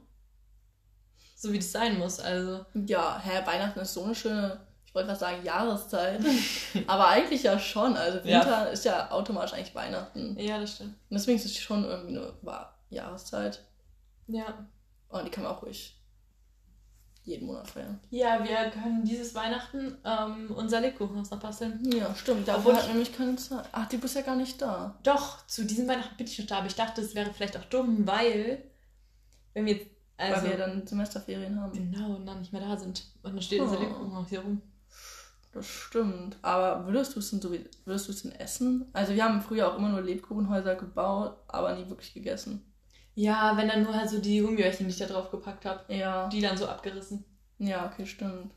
[1.36, 2.20] so wie das sein muss.
[2.20, 6.20] Also, Ja, hä, Weihnachten ist so eine schöne, ich wollte gerade sagen Jahreszeit.
[6.86, 7.96] aber eigentlich ja schon.
[7.96, 8.40] Also Ja.
[8.40, 10.30] Winter ist ja automatisch eigentlich Weihnachten.
[10.30, 10.94] Und ja, das stimmt.
[11.10, 13.64] deswegen ist es schon irgendwie eine Jahreszeit.
[14.26, 14.66] Ja.
[15.08, 15.94] Und die kann man auch ruhig
[17.24, 18.00] jeden Monat feiern.
[18.10, 21.78] Ja, wir können dieses Weihnachten ähm, unser Lebkuchenhaus noch basteln.
[21.92, 22.48] Ja, stimmt.
[22.48, 23.66] Dafür Obwohl hat ich- nämlich keine Zeit.
[23.72, 24.98] Ach, du bist ja gar nicht da.
[25.02, 27.64] Doch, zu diesem Weihnachten bin ich noch da, aber ich dachte, es wäre vielleicht auch
[27.66, 28.64] dumm, weil,
[29.58, 31.72] wenn wir jetzt, also, weil wir dann Semesterferien haben.
[31.72, 33.04] genau, und dann nicht mehr da sind.
[33.22, 33.64] Und dann steht Oh.
[33.64, 34.62] unser Lebkuchenhaus hier rum.
[35.52, 36.36] Das stimmt.
[36.42, 38.86] Aber würdest du es denn so wie, würdest du es denn essen?
[38.92, 42.64] Also wir haben früher auch immer nur Lebkuchenhäuser gebaut, aber nie wirklich gegessen.
[43.14, 46.28] Ja, wenn dann nur halt so die Gummibärchen, die ich da drauf gepackt habe, Ja.
[46.28, 47.24] die dann so abgerissen.
[47.58, 48.52] Ja, okay, stimmt.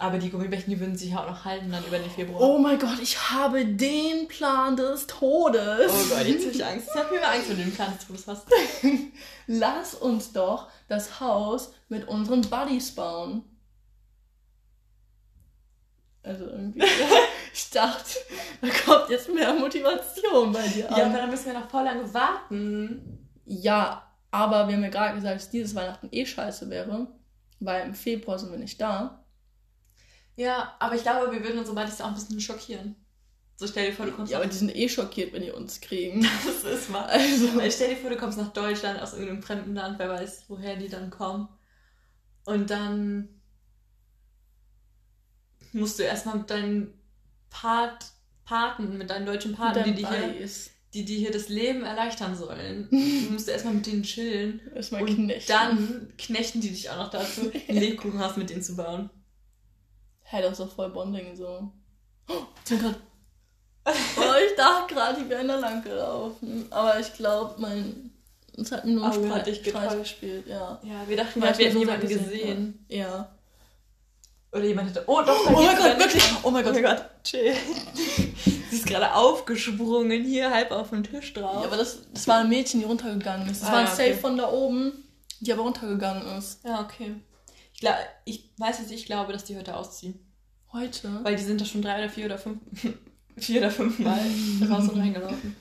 [0.00, 2.40] Aber die Gummibärchen, die würden sich ja auch noch halten dann über den Februar.
[2.40, 5.90] Oh mein Gott, ich habe den Plan des Todes.
[5.90, 6.88] Oh Gott, jetzt habe ich Angst.
[6.94, 8.46] Ich habe mir Angst, wenn du den Plan des Todes hast.
[9.48, 13.42] Lass uns doch das Haus mit unseren Buddies bauen.
[16.22, 16.82] Also irgendwie.
[17.52, 18.18] ich dachte,
[18.60, 21.02] da kommt jetzt mehr Motivation bei dir Ja, an.
[21.10, 23.26] aber dann müssen wir noch voll lange warten.
[23.46, 27.08] Ja, aber wir haben ja gerade gesagt, dass dieses Weihnachten eh scheiße wäre,
[27.58, 29.24] weil im Februar sind wir nicht da.
[30.38, 32.94] Ja, aber ich glaube, wir würden unsere Buddies auch ein bisschen schockieren.
[33.56, 35.50] So stell dir vor, du kommst Ja, nach aber die sind eh schockiert, wenn die
[35.50, 36.24] uns kriegen.
[36.46, 37.06] Das ist mal.
[37.06, 37.56] Also.
[37.56, 40.76] Weil stell dir vor, du kommst nach Deutschland aus irgendeinem fremden Land, wer weiß, woher
[40.76, 41.48] die dann kommen.
[42.44, 43.28] Und dann
[45.72, 46.94] musst du erstmal mit deinen
[47.50, 48.06] Part,
[48.44, 50.48] Paten, mit deinen deutschen Paten, die, die, hier,
[50.94, 54.60] die, die hier das Leben erleichtern sollen, du musst erstmal mit denen chillen.
[54.72, 55.52] Erstmal knechten.
[55.52, 59.10] dann knechten die dich auch noch dazu, ein Lebkuchenhaus mit denen zu bauen.
[60.30, 61.70] Hey, das ist doch voll Bonding so.
[62.28, 62.32] Oh,
[62.64, 62.96] ich bin grad-
[63.86, 66.66] oh, ich dachte gerade, die wären da lang gelaufen.
[66.70, 68.10] Aber ich glaube, mein.
[68.60, 70.78] Es hat nur Streich, hat dich gespielt, ja.
[70.82, 72.84] Ja, wir dachten, gerade, wir hätten jemanden gesehen.
[72.88, 73.28] Ja.
[74.52, 75.04] Oder jemand hätte.
[75.06, 76.22] Oh, doch, Oh mein Gott, wirklich?
[76.42, 76.72] Oh mein Gott.
[76.72, 77.54] Oh mein Gott, chill.
[78.70, 81.62] Sie ist gerade aufgesprungen hier, halb auf den Tisch drauf.
[81.62, 83.62] Ja, aber das, das war ein Mädchen, die runtergegangen ist.
[83.62, 84.18] Das Ah, war ein ja, Safe okay.
[84.18, 84.92] von da oben,
[85.40, 86.62] die aber runtergegangen ist.
[86.64, 87.14] Ja, okay.
[87.78, 90.18] Ich, glaub, ich weiß jetzt, ich glaube, dass die heute ausziehen.
[90.72, 91.22] Heute?
[91.22, 92.58] Weil die sind da schon drei oder vier oder fünf,
[93.36, 94.18] vier oder fünf Mal
[94.68, 95.54] raus und reingelaufen.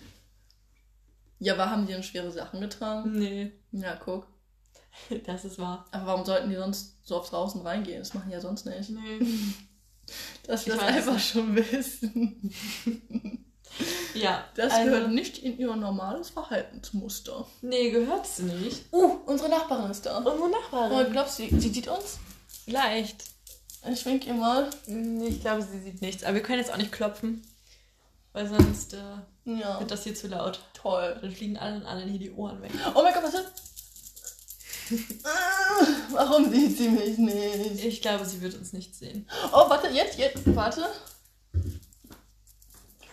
[1.38, 3.12] Ja, aber haben die denn schwere Sachen getragen?
[3.20, 4.26] Nee, Ja, guck.
[5.28, 5.86] das ist wahr.
[5.92, 8.00] Aber warum sollten die sonst so oft draußen reingehen?
[8.00, 8.90] Das machen die ja sonst nicht.
[8.90, 9.20] Nee.
[10.48, 13.46] Dass wir das einfach schon wissen.
[14.14, 17.46] Ja, Das also, gehört nicht in ihr normales Verhaltensmuster.
[17.62, 18.86] Nee, gehört's nicht.
[18.92, 20.18] Uh, unsere Nachbarin ist da.
[20.18, 21.12] Unsere Oh, Nachbarin.
[21.12, 22.18] glaubst du, sie sieht uns?
[22.66, 23.24] Vielleicht.
[23.92, 24.70] Ich wink ihr mal.
[24.88, 26.24] Nee, Ich glaube, sie sieht nichts.
[26.24, 27.42] Aber wir können jetzt auch nicht klopfen.
[28.34, 28.98] Weil sonst äh,
[29.46, 30.60] Ja, wird das hier zu laut.
[30.74, 31.18] toll.
[31.22, 32.72] Dann fliegen allen allen hier die Ohren weg.
[32.96, 33.46] Oh mein Gott, warte.
[35.24, 37.84] Ah, Warum sieht sie mich nicht?
[37.84, 39.28] Ich glaube, sie wird uns nicht sehen.
[39.52, 40.86] Oh, warte, jetzt, jetzt, warte.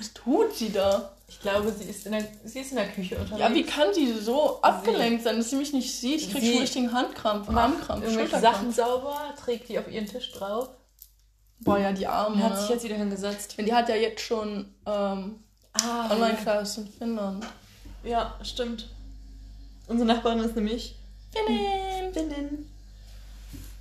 [0.04, 1.10] Was tut sie da?
[1.28, 3.40] Ich glaube, sie ist in der, sie ist in der Küche unterwegs.
[3.40, 6.20] Ja, wie kann sie so abgelenkt sein, dass sie mich nicht sieht?
[6.20, 8.38] Ich krieg Sie schon richtigen Handkrampf, Armkrampf, irgendwelche.
[8.40, 10.68] Sachen sauber, trägt die auf ihren Tisch drauf.
[11.60, 12.36] Boah, ja, die Arme.
[12.36, 13.56] Und hat sich jetzt wieder hingesetzt.
[13.58, 15.38] Die hat ja jetzt schon ähm,
[15.72, 17.44] Ah, Online-Class in Finnland.
[18.04, 18.88] ja, stimmt.
[19.88, 20.94] Unsere Nachbarin ist nämlich
[21.32, 22.12] Finnen.
[22.12, 22.70] Finnen.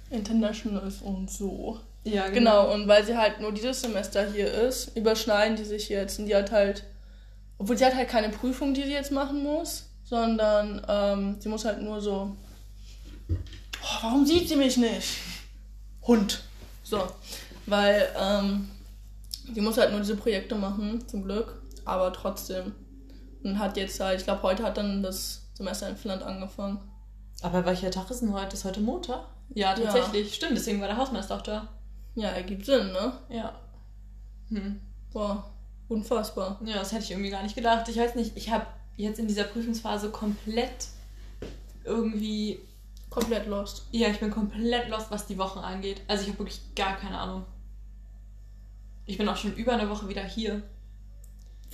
[0.09, 1.79] Internationals und so.
[2.05, 6.19] Ja, Genau, und weil sie halt nur dieses Semester hier ist, überschneiden die sich jetzt.
[6.19, 6.83] Und die hat halt,
[7.57, 11.63] obwohl sie hat halt keine Prüfung, die sie jetzt machen muss, sondern ähm, sie muss
[11.65, 12.35] halt nur so.
[13.29, 15.17] Oh, warum sieht sie mich nicht?
[16.05, 16.41] Hund.
[16.83, 17.01] So.
[17.65, 18.69] Weil ähm,
[19.53, 21.61] sie muss halt nur diese Projekte machen, zum Glück.
[21.85, 22.73] Aber trotzdem.
[23.43, 26.79] Und hat jetzt halt, ich glaube, heute hat dann das Semester in Finnland angefangen.
[27.41, 28.55] Aber welcher Tag ist denn heute?
[28.55, 29.25] Ist heute Montag?
[29.53, 29.85] Ja, Ja.
[29.85, 30.33] tatsächlich.
[30.33, 31.67] Stimmt, deswegen war der Hausmeister auch da.
[32.15, 33.13] Ja, ergibt Sinn, ne?
[33.29, 33.59] Ja.
[34.49, 34.79] Hm.
[35.11, 35.51] Boah,
[35.87, 36.59] unfassbar.
[36.65, 37.87] Ja, das hätte ich irgendwie gar nicht gedacht.
[37.89, 40.87] Ich weiß nicht, ich habe jetzt in dieser Prüfungsphase komplett
[41.83, 42.59] irgendwie.
[43.09, 43.85] Komplett lost.
[43.91, 46.01] Ja, ich bin komplett lost, was die Wochen angeht.
[46.07, 47.45] Also ich habe wirklich gar keine Ahnung.
[49.05, 50.63] Ich bin auch schon über eine Woche wieder hier.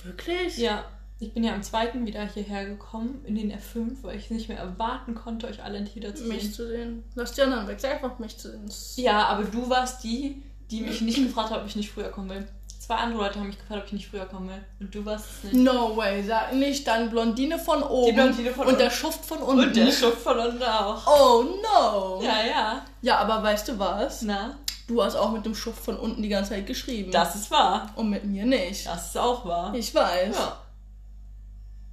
[0.02, 0.58] Wirklich?
[0.58, 0.84] Ja,
[1.20, 4.58] ich bin ja am zweiten wieder hierher gekommen in den F5, weil ich nicht mehr
[4.58, 6.52] erwarten konnte, euch alle wieder zu Mich sehen.
[6.52, 7.04] zu sehen.
[7.14, 7.78] Lass die anderen weg.
[7.80, 9.04] Sag einfach mich zu sehen.
[9.04, 12.30] Ja, aber du warst die, die mich nicht gefragt hat, ob ich nicht früher kommen
[12.30, 12.46] will.
[12.78, 14.64] Zwei andere Leute haben mich gefragt, ob ich nicht früher kommen will.
[14.80, 15.62] Und du warst es nicht.
[15.62, 16.22] No way.
[16.24, 18.14] Sag nicht dann Blondine von oben.
[18.14, 18.78] Blondine von und oben.
[18.82, 19.64] der Schuft von unten.
[19.68, 21.06] Und der Schuft von unten auch.
[21.06, 22.20] Oh no.
[22.22, 22.84] Ja, ja.
[23.02, 24.22] Ja, aber weißt du was?
[24.22, 24.56] Na,
[24.88, 27.12] Du hast auch mit dem Schuft von unten die ganze Zeit geschrieben.
[27.12, 27.90] das ist wahr.
[27.94, 28.86] Und mit mir nicht.
[28.86, 29.72] Das ist auch wahr.
[29.72, 30.34] Ich weiß.
[30.36, 30.56] Ja.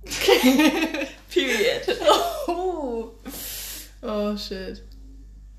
[1.33, 1.97] Period.
[2.47, 3.11] Oh.
[4.01, 4.81] oh shit.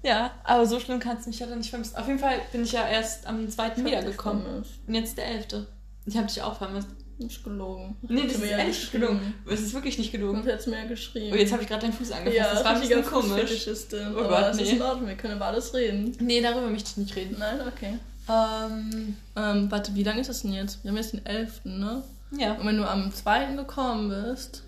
[0.02, 1.96] Ja, aber so schlimm kannst du mich ja dann nicht vermissen.
[1.96, 4.42] Auf jeden Fall bin ich ja erst am zweiten wiedergekommen.
[4.42, 4.70] vermisst.
[4.86, 5.66] Und jetzt der elfte.
[6.06, 6.88] Ich habe dich auch vermisst.
[7.18, 7.96] Nicht gelogen.
[8.02, 9.34] Nee, das du ist ja ehrlich nicht gelogen.
[9.50, 10.46] Es ist wirklich nicht Du gelogen.
[10.46, 11.32] hast mir geschrieben.
[11.32, 12.36] Oh, jetzt habe ich gerade deinen Fuß angefasst.
[12.36, 13.66] ja, das war ein bisschen komisch.
[13.92, 14.70] Oh aber Gott, ist nee.
[14.76, 15.08] in Ordnung.
[15.08, 16.16] Wir können über alles reden.
[16.20, 17.36] Nee, darüber möchte ich nicht reden.
[17.40, 17.98] Nein, okay.
[18.30, 20.84] Ähm, Ähm, warte, wie lange ist das denn jetzt?
[20.84, 22.04] Wir haben jetzt den 11., ne?
[22.32, 22.52] Ja.
[22.54, 23.54] Und wenn du am 2.
[23.56, 24.64] gekommen bist.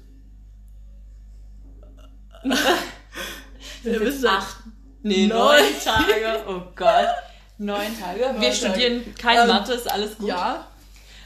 [3.82, 4.56] Wir bist acht.
[5.02, 5.62] Nee, Neun.
[5.82, 6.44] Tage.
[6.46, 7.06] Oh Gott.
[7.58, 8.20] Neun Tage.
[8.20, 8.54] Neun Wir Tage.
[8.54, 10.28] studieren kein Ähm, Mathe, ist alles gut.
[10.28, 10.66] Ja.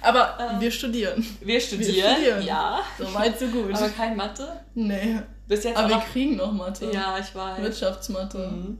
[0.03, 1.25] Aber Ähm, wir studieren.
[1.40, 2.42] Wir studieren, studieren.
[2.44, 2.81] ja.
[2.99, 3.75] So weit, so gut.
[3.75, 4.61] Aber kein Mathe.
[4.75, 5.20] nee.
[5.47, 6.90] Bis jetzt Aber wir kriegen noch Mathe.
[6.90, 7.61] Ja, ich weiß.
[7.61, 8.38] Wirtschaftsmathe.
[8.49, 8.79] Mhm.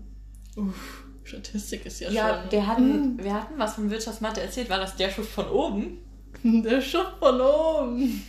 [0.69, 2.53] Uff, Statistik ist ja, Ja, schon.
[2.53, 4.71] wir hatten, wir hatten was von Wirtschaftsmathe erzählt.
[4.71, 5.99] War das der Schuft von oben?
[6.43, 8.23] Der Schuft von oben.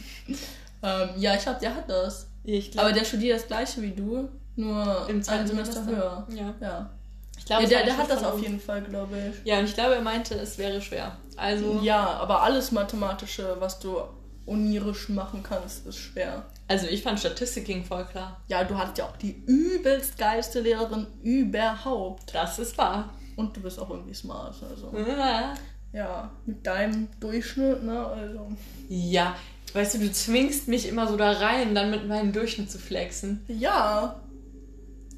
[0.84, 2.28] ähm, ja, ich glaube, der hat das.
[2.44, 5.98] Ich Aber der studiert das gleiche wie du, nur Im ein zweiten Semester, Semester.
[5.98, 6.28] höher.
[6.30, 6.54] Ja.
[6.62, 6.90] Ja.
[7.38, 9.46] Ich glaube, ja der der hat das auf jeden Fall, glaube ich.
[9.46, 11.18] Ja, und ich glaube, er meinte, es wäre schwer.
[11.36, 13.98] Also, Ja, aber alles Mathematische, was du
[14.46, 16.46] unirisch machen kannst, ist schwer.
[16.68, 18.40] also ich fand Statistik ging voll klar.
[18.48, 22.34] Ja, du hattest ja auch die übelst geilste Lehrerin überhaupt.
[22.34, 23.10] Das ist wahr.
[23.36, 24.56] Und du bist auch irgendwie smart.
[24.70, 24.94] Also.
[24.98, 25.56] Ja.
[25.96, 28.06] Ja, mit deinem Durchschnitt, ne?
[28.06, 28.52] Also.
[28.90, 29.36] Ja,
[29.74, 33.44] weißt du, du zwingst mich immer so da rein, dann mit meinem Durchschnitt zu flexen.
[33.48, 34.20] Ja,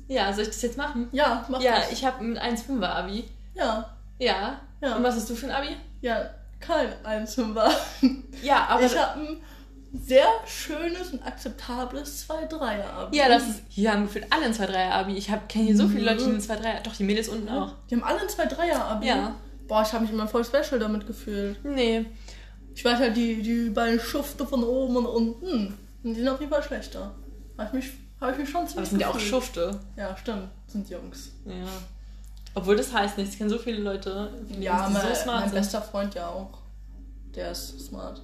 [0.08, 1.10] Ja, soll ich das jetzt machen?
[1.12, 1.92] ja, mach ja, das.
[1.92, 3.26] ich habe ein 1,5er Abi.
[3.56, 4.62] Ja, Ja.
[4.80, 4.96] Ja.
[4.96, 5.76] Und was hast du für ein Abi?
[6.02, 7.72] ja, kein Einzelner.
[8.44, 8.84] Ja, aber.
[8.86, 9.38] Ich habe ein
[10.00, 13.18] sehr schönes und akzeptables 2-3er-Abi.
[13.18, 13.62] ja, das ist.
[13.70, 15.16] Hier haben gefühlt alle ein 2,3er Abi.
[15.18, 16.82] Ich kenne hier so viele Leute, die ein 2,3er.
[16.84, 17.74] Doch, die Mädels unten auch.
[17.90, 19.08] Die haben alle ein 2-3er-Abi.
[19.08, 19.36] Ja.
[19.68, 21.64] Boah, ich habe mich immer voll special damit gefühlt.
[21.66, 22.06] Nee.
[22.74, 26.52] Ich weiß halt, die, die beiden Schufte von oben und unten, die sind auf jeden
[26.52, 27.14] Fall schlechter.
[27.58, 29.20] Habe ich, mich, hab ich mich schon Aber ziemlich es sind ja auch.
[29.20, 29.80] Schufte.
[29.96, 30.48] Ja, stimmt.
[30.68, 31.32] Sind Jungs.
[31.46, 31.54] Ja.
[32.54, 33.34] Obwohl das heißt nichts.
[33.34, 35.60] Ich kenne so viele Leute, die Ja, mein, so smart mein sind.
[35.60, 36.60] bester Freund ja auch.
[37.36, 38.22] Der ist smart.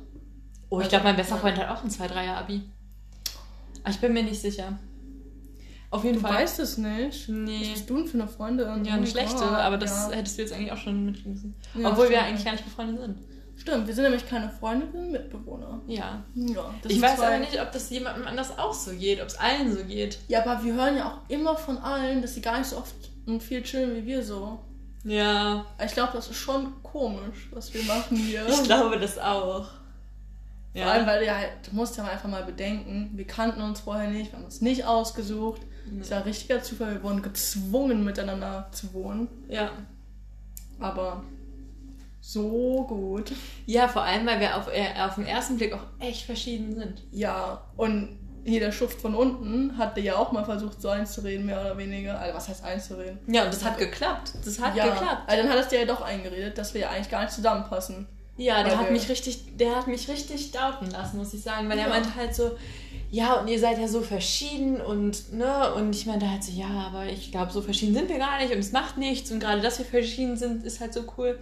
[0.70, 2.64] Oh, ich glaube, mein bester Freund hat auch ein 2,3er Abi.
[3.84, 4.78] Aber ich bin mir nicht sicher.
[5.94, 6.34] Auf jeden Du Fall.
[6.36, 7.28] weißt es nicht.
[7.30, 7.70] Was Nee.
[7.74, 8.66] bist du denn für eine Freundin?
[8.66, 10.16] Ja, Oh eine mein schlechte, Gott, aber das ja.
[10.18, 11.56] hättest du jetzt eigentlich auch schon mitkriegen müssen.
[11.76, 13.18] Ja, Obwohl wir eigentlich gar nicht befreundet sind.
[13.56, 15.80] Stimmt, wir sind nämlich keine Freunde, wir sind Mitbewohner.
[15.88, 16.24] Ja.
[16.34, 19.72] Ja, ich weiß aber nicht, ob das jemandem anders auch so geht, ob es allen
[19.72, 20.18] so geht.
[20.28, 22.96] Ja, aber wir hören ja auch immer von allen, dass sie gar nicht so oft
[23.28, 24.60] und viel chillen wie wir so.
[25.04, 28.48] Ja, Ich glaube, das ist schon komisch, was wir machen hier.
[28.50, 29.68] ich glaube das auch.
[30.76, 34.10] Vor allem, weil ja, halt, du musst ja einfach mal bedenken, wir kannten uns vorher
[34.10, 35.62] nicht, wir haben uns nicht ausgesucht.
[35.86, 39.28] Das ist ja ein richtiger Zufall, wir wurden gezwungen, miteinander zu wohnen.
[39.48, 39.72] Ja.
[40.80, 41.24] Aber
[42.22, 43.34] so gut.
[43.66, 47.04] Ja, vor allem, weil wir auf, äh, auf den ersten Blick auch echt verschieden sind.
[47.12, 51.62] Ja, und hier der Schuft von unten hatte ja auch mal versucht, so einzureden, mehr
[51.62, 52.20] oder weniger.
[52.20, 53.20] Also, was heißt einzureden?
[53.28, 54.34] Ja, und das hat geklappt.
[54.44, 55.24] Das hat ja, geklappt.
[55.28, 58.08] Also dann hat es dir ja doch eingeredet, dass wir ja eigentlich gar nicht zusammenpassen.
[58.36, 61.78] Ja, der hat mich richtig, der hat mich richtig doubten lassen, muss ich sagen, weil
[61.78, 61.90] er Ja.
[61.90, 62.52] meinte halt so,
[63.12, 66.68] ja, und ihr seid ja so verschieden und ne, und ich meinte halt so, ja,
[66.88, 69.62] aber ich glaube, so verschieden sind wir gar nicht und es macht nichts und gerade,
[69.62, 71.38] dass wir verschieden sind, ist halt so cool.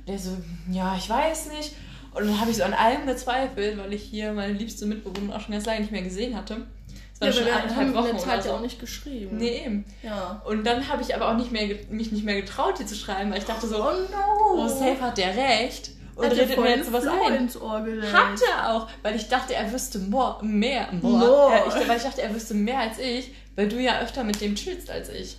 [0.00, 0.30] Und der so,
[0.70, 1.72] ja, ich weiß nicht.
[2.12, 5.40] Und dann habe ich so an allem gezweifelt, weil ich hier meine liebste Mitbewohnerin auch
[5.40, 6.66] schon ganz lange nicht mehr gesehen hatte.
[7.14, 8.52] Es waren Ja, schon eineinhalb Wochen Zeit oder ja so.
[8.52, 9.38] auch nicht geschrieben.
[9.38, 9.84] Nee, eben.
[10.02, 10.42] Ja.
[10.46, 13.30] Und dann habe ich aber auch nicht mehr, mich nicht mehr getraut, dir zu schreiben,
[13.30, 14.64] weil ich dachte so, Oh no!
[14.64, 15.90] oh, safe hat der recht.
[16.16, 17.34] Und Hat er redet mir jetzt sowas Floh ein.
[17.34, 18.12] ins Ohr gelegt.
[18.12, 20.88] Hat er auch, weil ich dachte, er wüsste more, mehr.
[21.02, 21.18] More.
[21.18, 21.54] More.
[21.54, 24.40] Äh, ich, weil ich dachte, er wüsste mehr als ich, weil du ja öfter mit
[24.40, 25.36] dem chillst als ich.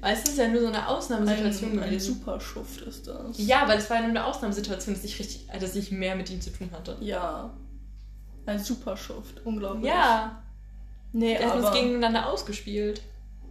[0.00, 3.36] Du, es ist ja nur so eine Ausnahmesituation Ein, ein super Schuft ist das.
[3.38, 6.30] Ja, weil es war ja nur eine Ausnahmesituation, dass ich richtig, dass ich mehr mit
[6.30, 6.96] ihm zu tun hatte.
[7.00, 7.50] Ja.
[8.46, 9.44] Ein super Schuft.
[9.44, 9.86] Unglaublich.
[9.86, 10.42] Ja,
[11.14, 11.68] Nee, er hat aber...
[11.68, 13.00] uns gegeneinander ausgespielt.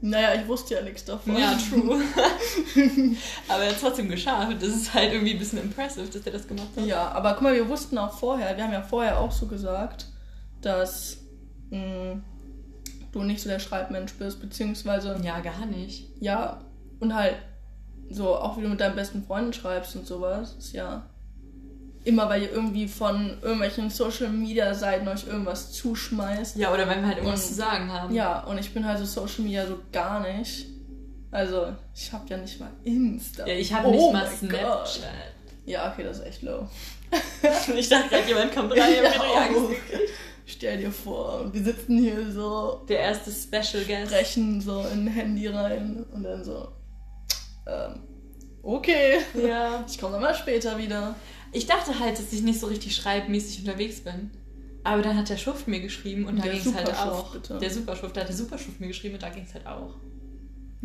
[0.06, 1.38] Naja, ich wusste ja nichts davon.
[1.38, 2.02] Ja, true.
[3.48, 4.58] aber er hat es trotzdem geschafft.
[4.62, 6.86] Das ist halt irgendwie ein bisschen impressive, dass der das gemacht hat.
[6.86, 10.08] Ja, aber guck mal, wir wussten auch vorher, wir haben ja vorher auch so gesagt,
[10.62, 11.18] dass
[11.70, 12.22] mh,
[13.14, 16.10] du nicht so der Schreibmensch bist, beziehungsweise, Ja, gar nicht.
[16.20, 16.60] ja,
[17.00, 17.36] und halt
[18.10, 21.10] so, auch wie du mit deinen besten Freunden schreibst und sowas, ist ja
[22.06, 26.58] immer, weil ihr irgendwie von irgendwelchen Social Media Seiten euch irgendwas zuschmeißt.
[26.58, 28.14] Ja, oder wenn wir halt irgendwas Und- zu sagen haben.
[28.14, 30.68] Ja, und ich bin halt so Social Media so gar nicht.
[31.32, 33.48] Also, ich hab ja nicht mal Insta.
[33.48, 35.02] Ja, ich habe Oh nicht mal Snapchat.
[35.66, 36.68] Ja, okay, das ist echt low.
[37.76, 40.10] Ich dachte gerade, jemand kommt rein, hab Ja, gekriegt.
[40.46, 44.12] Stell dir vor, wir sitzen hier so, Der erste Special Guest.
[44.12, 46.68] brechen so in ein Handy rein und dann so,
[47.66, 48.02] ähm,
[48.62, 49.84] okay, Ja.
[49.88, 51.16] ich komme mal später wieder.
[51.54, 54.32] Ich dachte halt, dass ich nicht so richtig schreibmäßig unterwegs bin.
[54.84, 57.32] Aber dann hat der Schuft mir geschrieben und da ging es halt auch.
[57.32, 57.58] bitte.
[57.58, 59.96] Der Superschuft, da hat der Superschuft mir geschrieben und da ging es halt auch.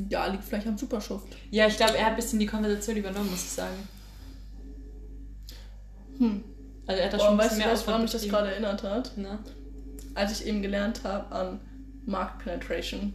[0.08, 1.26] Ja, liegt vielleicht am Superschuft.
[1.50, 3.88] Ja, ich glaube, er hat ein bisschen die Konversation übernommen, muss ich sagen.
[6.18, 6.44] Hm.
[6.86, 8.28] Also er hat da Boah, schon ein weißt bisschen du, mehr was, woran mich das
[8.28, 9.16] gerade erinnert hat?
[9.16, 9.38] Ne?
[10.14, 11.60] Als ich eben gelernt habe an
[12.06, 13.12] Markt Penetration.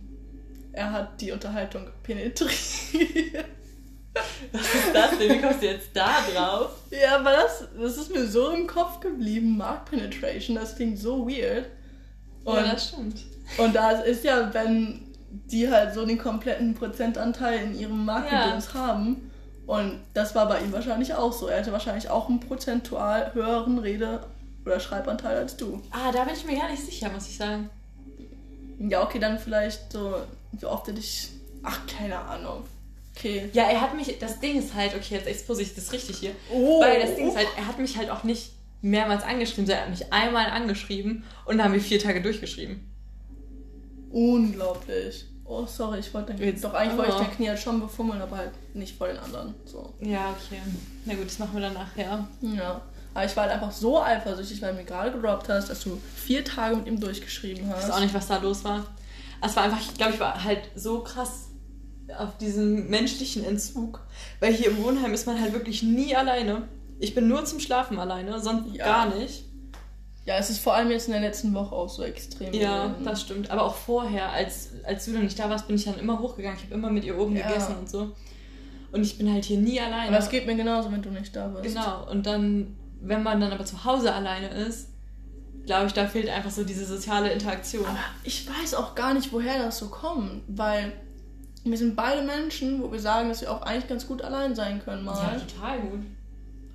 [0.73, 2.51] Er hat die Unterhaltung penetriert.
[4.51, 5.31] Was ist das denn?
[5.31, 6.71] Wie kommst du jetzt da drauf?
[6.91, 11.27] Ja, aber das, das ist mir so im Kopf geblieben, Markt Penetration, das klingt so
[11.27, 11.65] weird.
[12.43, 13.21] Und, ja, das stimmt.
[13.57, 19.31] und das ist ja, wenn die halt so den kompletten Prozentanteil in ihrem Marktgedöns haben.
[19.65, 21.47] Und das war bei ihm wahrscheinlich auch so.
[21.47, 24.25] Er hatte wahrscheinlich auch einen prozentual höheren Rede-
[24.65, 25.81] oder Schreibanteil als du.
[25.91, 27.69] Ah, da bin ich mir gar nicht sicher, muss ich sagen.
[28.79, 30.15] Ja, okay, dann vielleicht so,
[30.51, 31.29] wie oft er dich.
[31.63, 32.63] Ach, keine Ahnung.
[33.15, 33.49] Okay.
[33.53, 36.31] Ja, er hat mich, das Ding ist halt, okay, jetzt expose ich das richtig hier.
[36.51, 36.81] Oh.
[36.81, 39.83] Weil das Ding ist halt, er hat mich halt auch nicht mehrmals angeschrieben, sondern er
[39.83, 42.89] hat mich einmal angeschrieben und dann haben wir vier Tage durchgeschrieben.
[44.11, 45.25] Unglaublich.
[45.45, 47.23] Oh, sorry, ich wollte den Jetzt- Doch, eigentlich wollte ich oh.
[47.23, 49.53] den Knie halt schon befummeln, aber halt nicht vor den anderen.
[49.65, 49.93] So.
[50.01, 50.59] Ja, okay.
[51.05, 52.27] Na gut, das machen wir dann nachher.
[52.41, 52.81] Ja.
[53.13, 55.99] Aber ich war halt einfach so eifersüchtig, weil du mir gerade gedroppt hast, dass du
[56.15, 57.83] vier Tage mit ihm durchgeschrieben Ich hast.
[57.83, 58.85] weiß auch nicht, was da los war.
[59.41, 61.49] Es war einfach, ich glaube, ich war halt so krass
[62.17, 64.01] auf diesem menschlichen Entzug.
[64.39, 66.63] Weil hier im Wohnheim ist man halt wirklich nie alleine.
[66.99, 68.85] Ich bin nur zum Schlafen alleine, sonst Ja.
[68.85, 69.45] gar nicht.
[70.25, 72.53] Ja, es ist vor allem jetzt in der letzten Woche auch so extrem.
[72.53, 73.03] Ja, gewesen.
[73.03, 73.51] das stimmt.
[73.51, 76.57] Aber auch vorher, als, als du noch nicht da warst, bin ich dann immer hochgegangen.
[76.57, 77.47] Ich habe immer mit ihr oben Ja.
[77.47, 78.11] gegessen und so.
[78.93, 80.07] Und ich bin halt hier nie alleine.
[80.09, 81.63] Aber es geht mir genauso, wenn du nicht da bist.
[81.75, 82.09] Genau.
[82.09, 84.89] Und dann, wenn man dann aber zu Hause alleine ist,
[85.65, 87.85] glaube ich, da fehlt einfach so diese soziale Interaktion.
[87.85, 90.93] Aber ich weiß auch gar nicht, woher das so kommt, weil
[91.63, 94.83] wir sind beide Menschen, wo wir sagen, dass wir auch eigentlich ganz gut allein sein
[94.83, 95.15] können mal.
[95.15, 96.01] ja, total gut.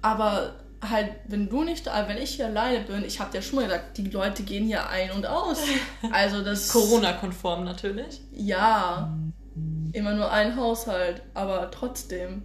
[0.00, 0.54] Aber
[0.88, 3.64] halt, wenn du nicht da, wenn ich hier alleine bin, ich habe dir schon mal
[3.64, 5.58] gesagt, die Leute gehen hier ein und aus.
[6.12, 8.20] Also das Corona-konform natürlich.
[8.32, 9.12] Ja,
[9.92, 12.42] immer nur ein Haushalt, aber trotzdem,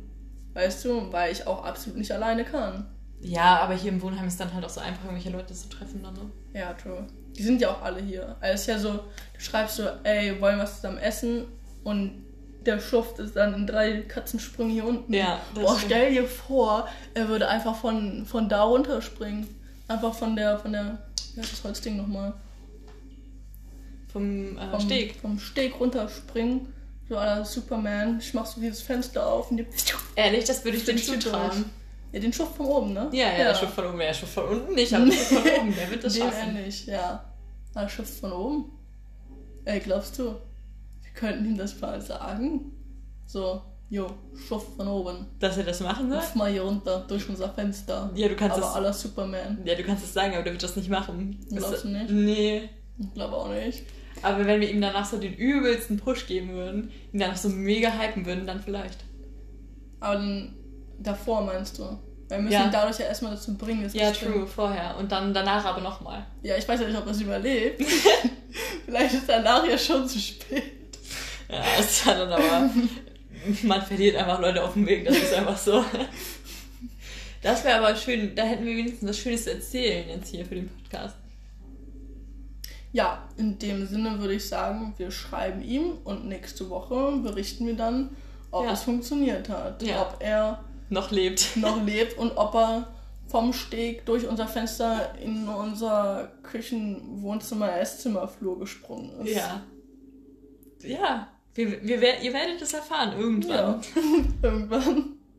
[0.54, 2.88] weißt du, weil ich auch absolut nicht alleine kann.
[3.22, 6.04] Ja, aber hier im Wohnheim ist dann halt auch so einfach, irgendwelche Leute zu treffen
[6.04, 6.32] dann, ne?
[6.54, 7.08] Ja, true.
[7.36, 8.36] Die sind ja auch alle hier.
[8.42, 11.46] Also es ist ja so, du schreibst so, ey, wollen wir was zusammen essen?
[11.84, 12.26] Und
[12.66, 15.14] der Schuft ist dann in drei Katzensprüngen hier unten.
[15.14, 19.48] Ja, Boah, stell dir vor, er würde einfach von, von da runterspringen.
[19.88, 20.98] Einfach von der, von der,
[21.36, 22.34] wie heißt das Holzding nochmal?
[24.12, 25.16] Vom, äh, Vom Steg.
[25.22, 26.74] Vom Steg runterspringen.
[27.10, 28.20] So aller Superman.
[28.20, 29.68] Ich mach so dieses Fenster auf und die
[30.16, 31.66] Ehrlich, das würde ich dem Fliegt zutrauen.
[32.12, 33.10] Ja, den Schuft von oben, ne?
[33.12, 35.52] Ja, ja, der Schuft von oben, der Schuft von unten nicht, aber der Schuft von
[35.62, 36.56] oben, der wird das Den schaffen.
[36.58, 37.24] ähnlich, ja.
[37.74, 38.66] Aber Schuft von oben?
[39.66, 40.36] Ey, glaubst du,
[41.14, 42.72] könnten ihm das mal sagen?
[43.26, 44.08] So, jo,
[44.48, 45.28] Schuft von oben.
[45.40, 46.20] Dass er das machen soll?
[46.20, 48.12] Hüpf mal hier runter durch unser Fenster.
[48.16, 48.76] Ja, du kannst Aber das.
[48.76, 49.60] aller Superman.
[49.66, 51.40] Ja, du kannst es sagen, aber der wird das nicht machen.
[51.50, 52.10] Glaubst du nicht?
[52.10, 52.70] Nee.
[53.00, 53.84] Ich glaube auch nicht.
[54.22, 57.90] Aber wenn wir ihm danach so den übelsten Push geben würden, ihn danach so mega
[57.92, 59.00] hypen würden, dann vielleicht.
[60.00, 60.54] Aber dann
[61.00, 61.84] davor meinst du?
[61.84, 62.66] Weil wir müssen Ja.
[62.66, 64.96] ihn dadurch ja erstmal dazu bringen, das Ja, zu true, vorher.
[64.98, 66.26] Und dann danach aber nochmal.
[66.42, 67.82] Ja, ich weiß ja nicht, ob er es überlebt.
[68.86, 70.64] Vielleicht ist danach ja schon zu spät.
[71.54, 72.70] Ja, das ist dann aber.
[73.64, 75.84] Man verliert einfach Leute auf dem Weg, das ist einfach so.
[77.42, 80.56] Das wäre aber schön, da hätten wir wenigstens was Schönes zu erzählen jetzt hier für
[80.56, 81.18] den Podcast.
[82.94, 87.76] Ja, in dem Sinne würde ich sagen, wir schreiben ihm und nächste Woche berichten wir
[87.76, 88.16] dann,
[88.52, 88.74] ob Ja.
[88.74, 89.82] es funktioniert hat.
[89.84, 90.02] Ja.
[90.04, 91.58] Ob er Noch lebt.
[91.58, 92.88] noch lebt und ob er
[93.28, 99.36] vom Steg durch unser Fenster in unser Küchen-, Wohnzimmer-, Esszimmerflur gesprungen ist.
[99.36, 99.64] Ja.
[100.84, 101.28] Ja.
[101.56, 103.52] Wir, wir, ihr werdet es erfahren irgendwann.
[103.52, 103.82] Ja.
[104.42, 105.18] Irgendwann.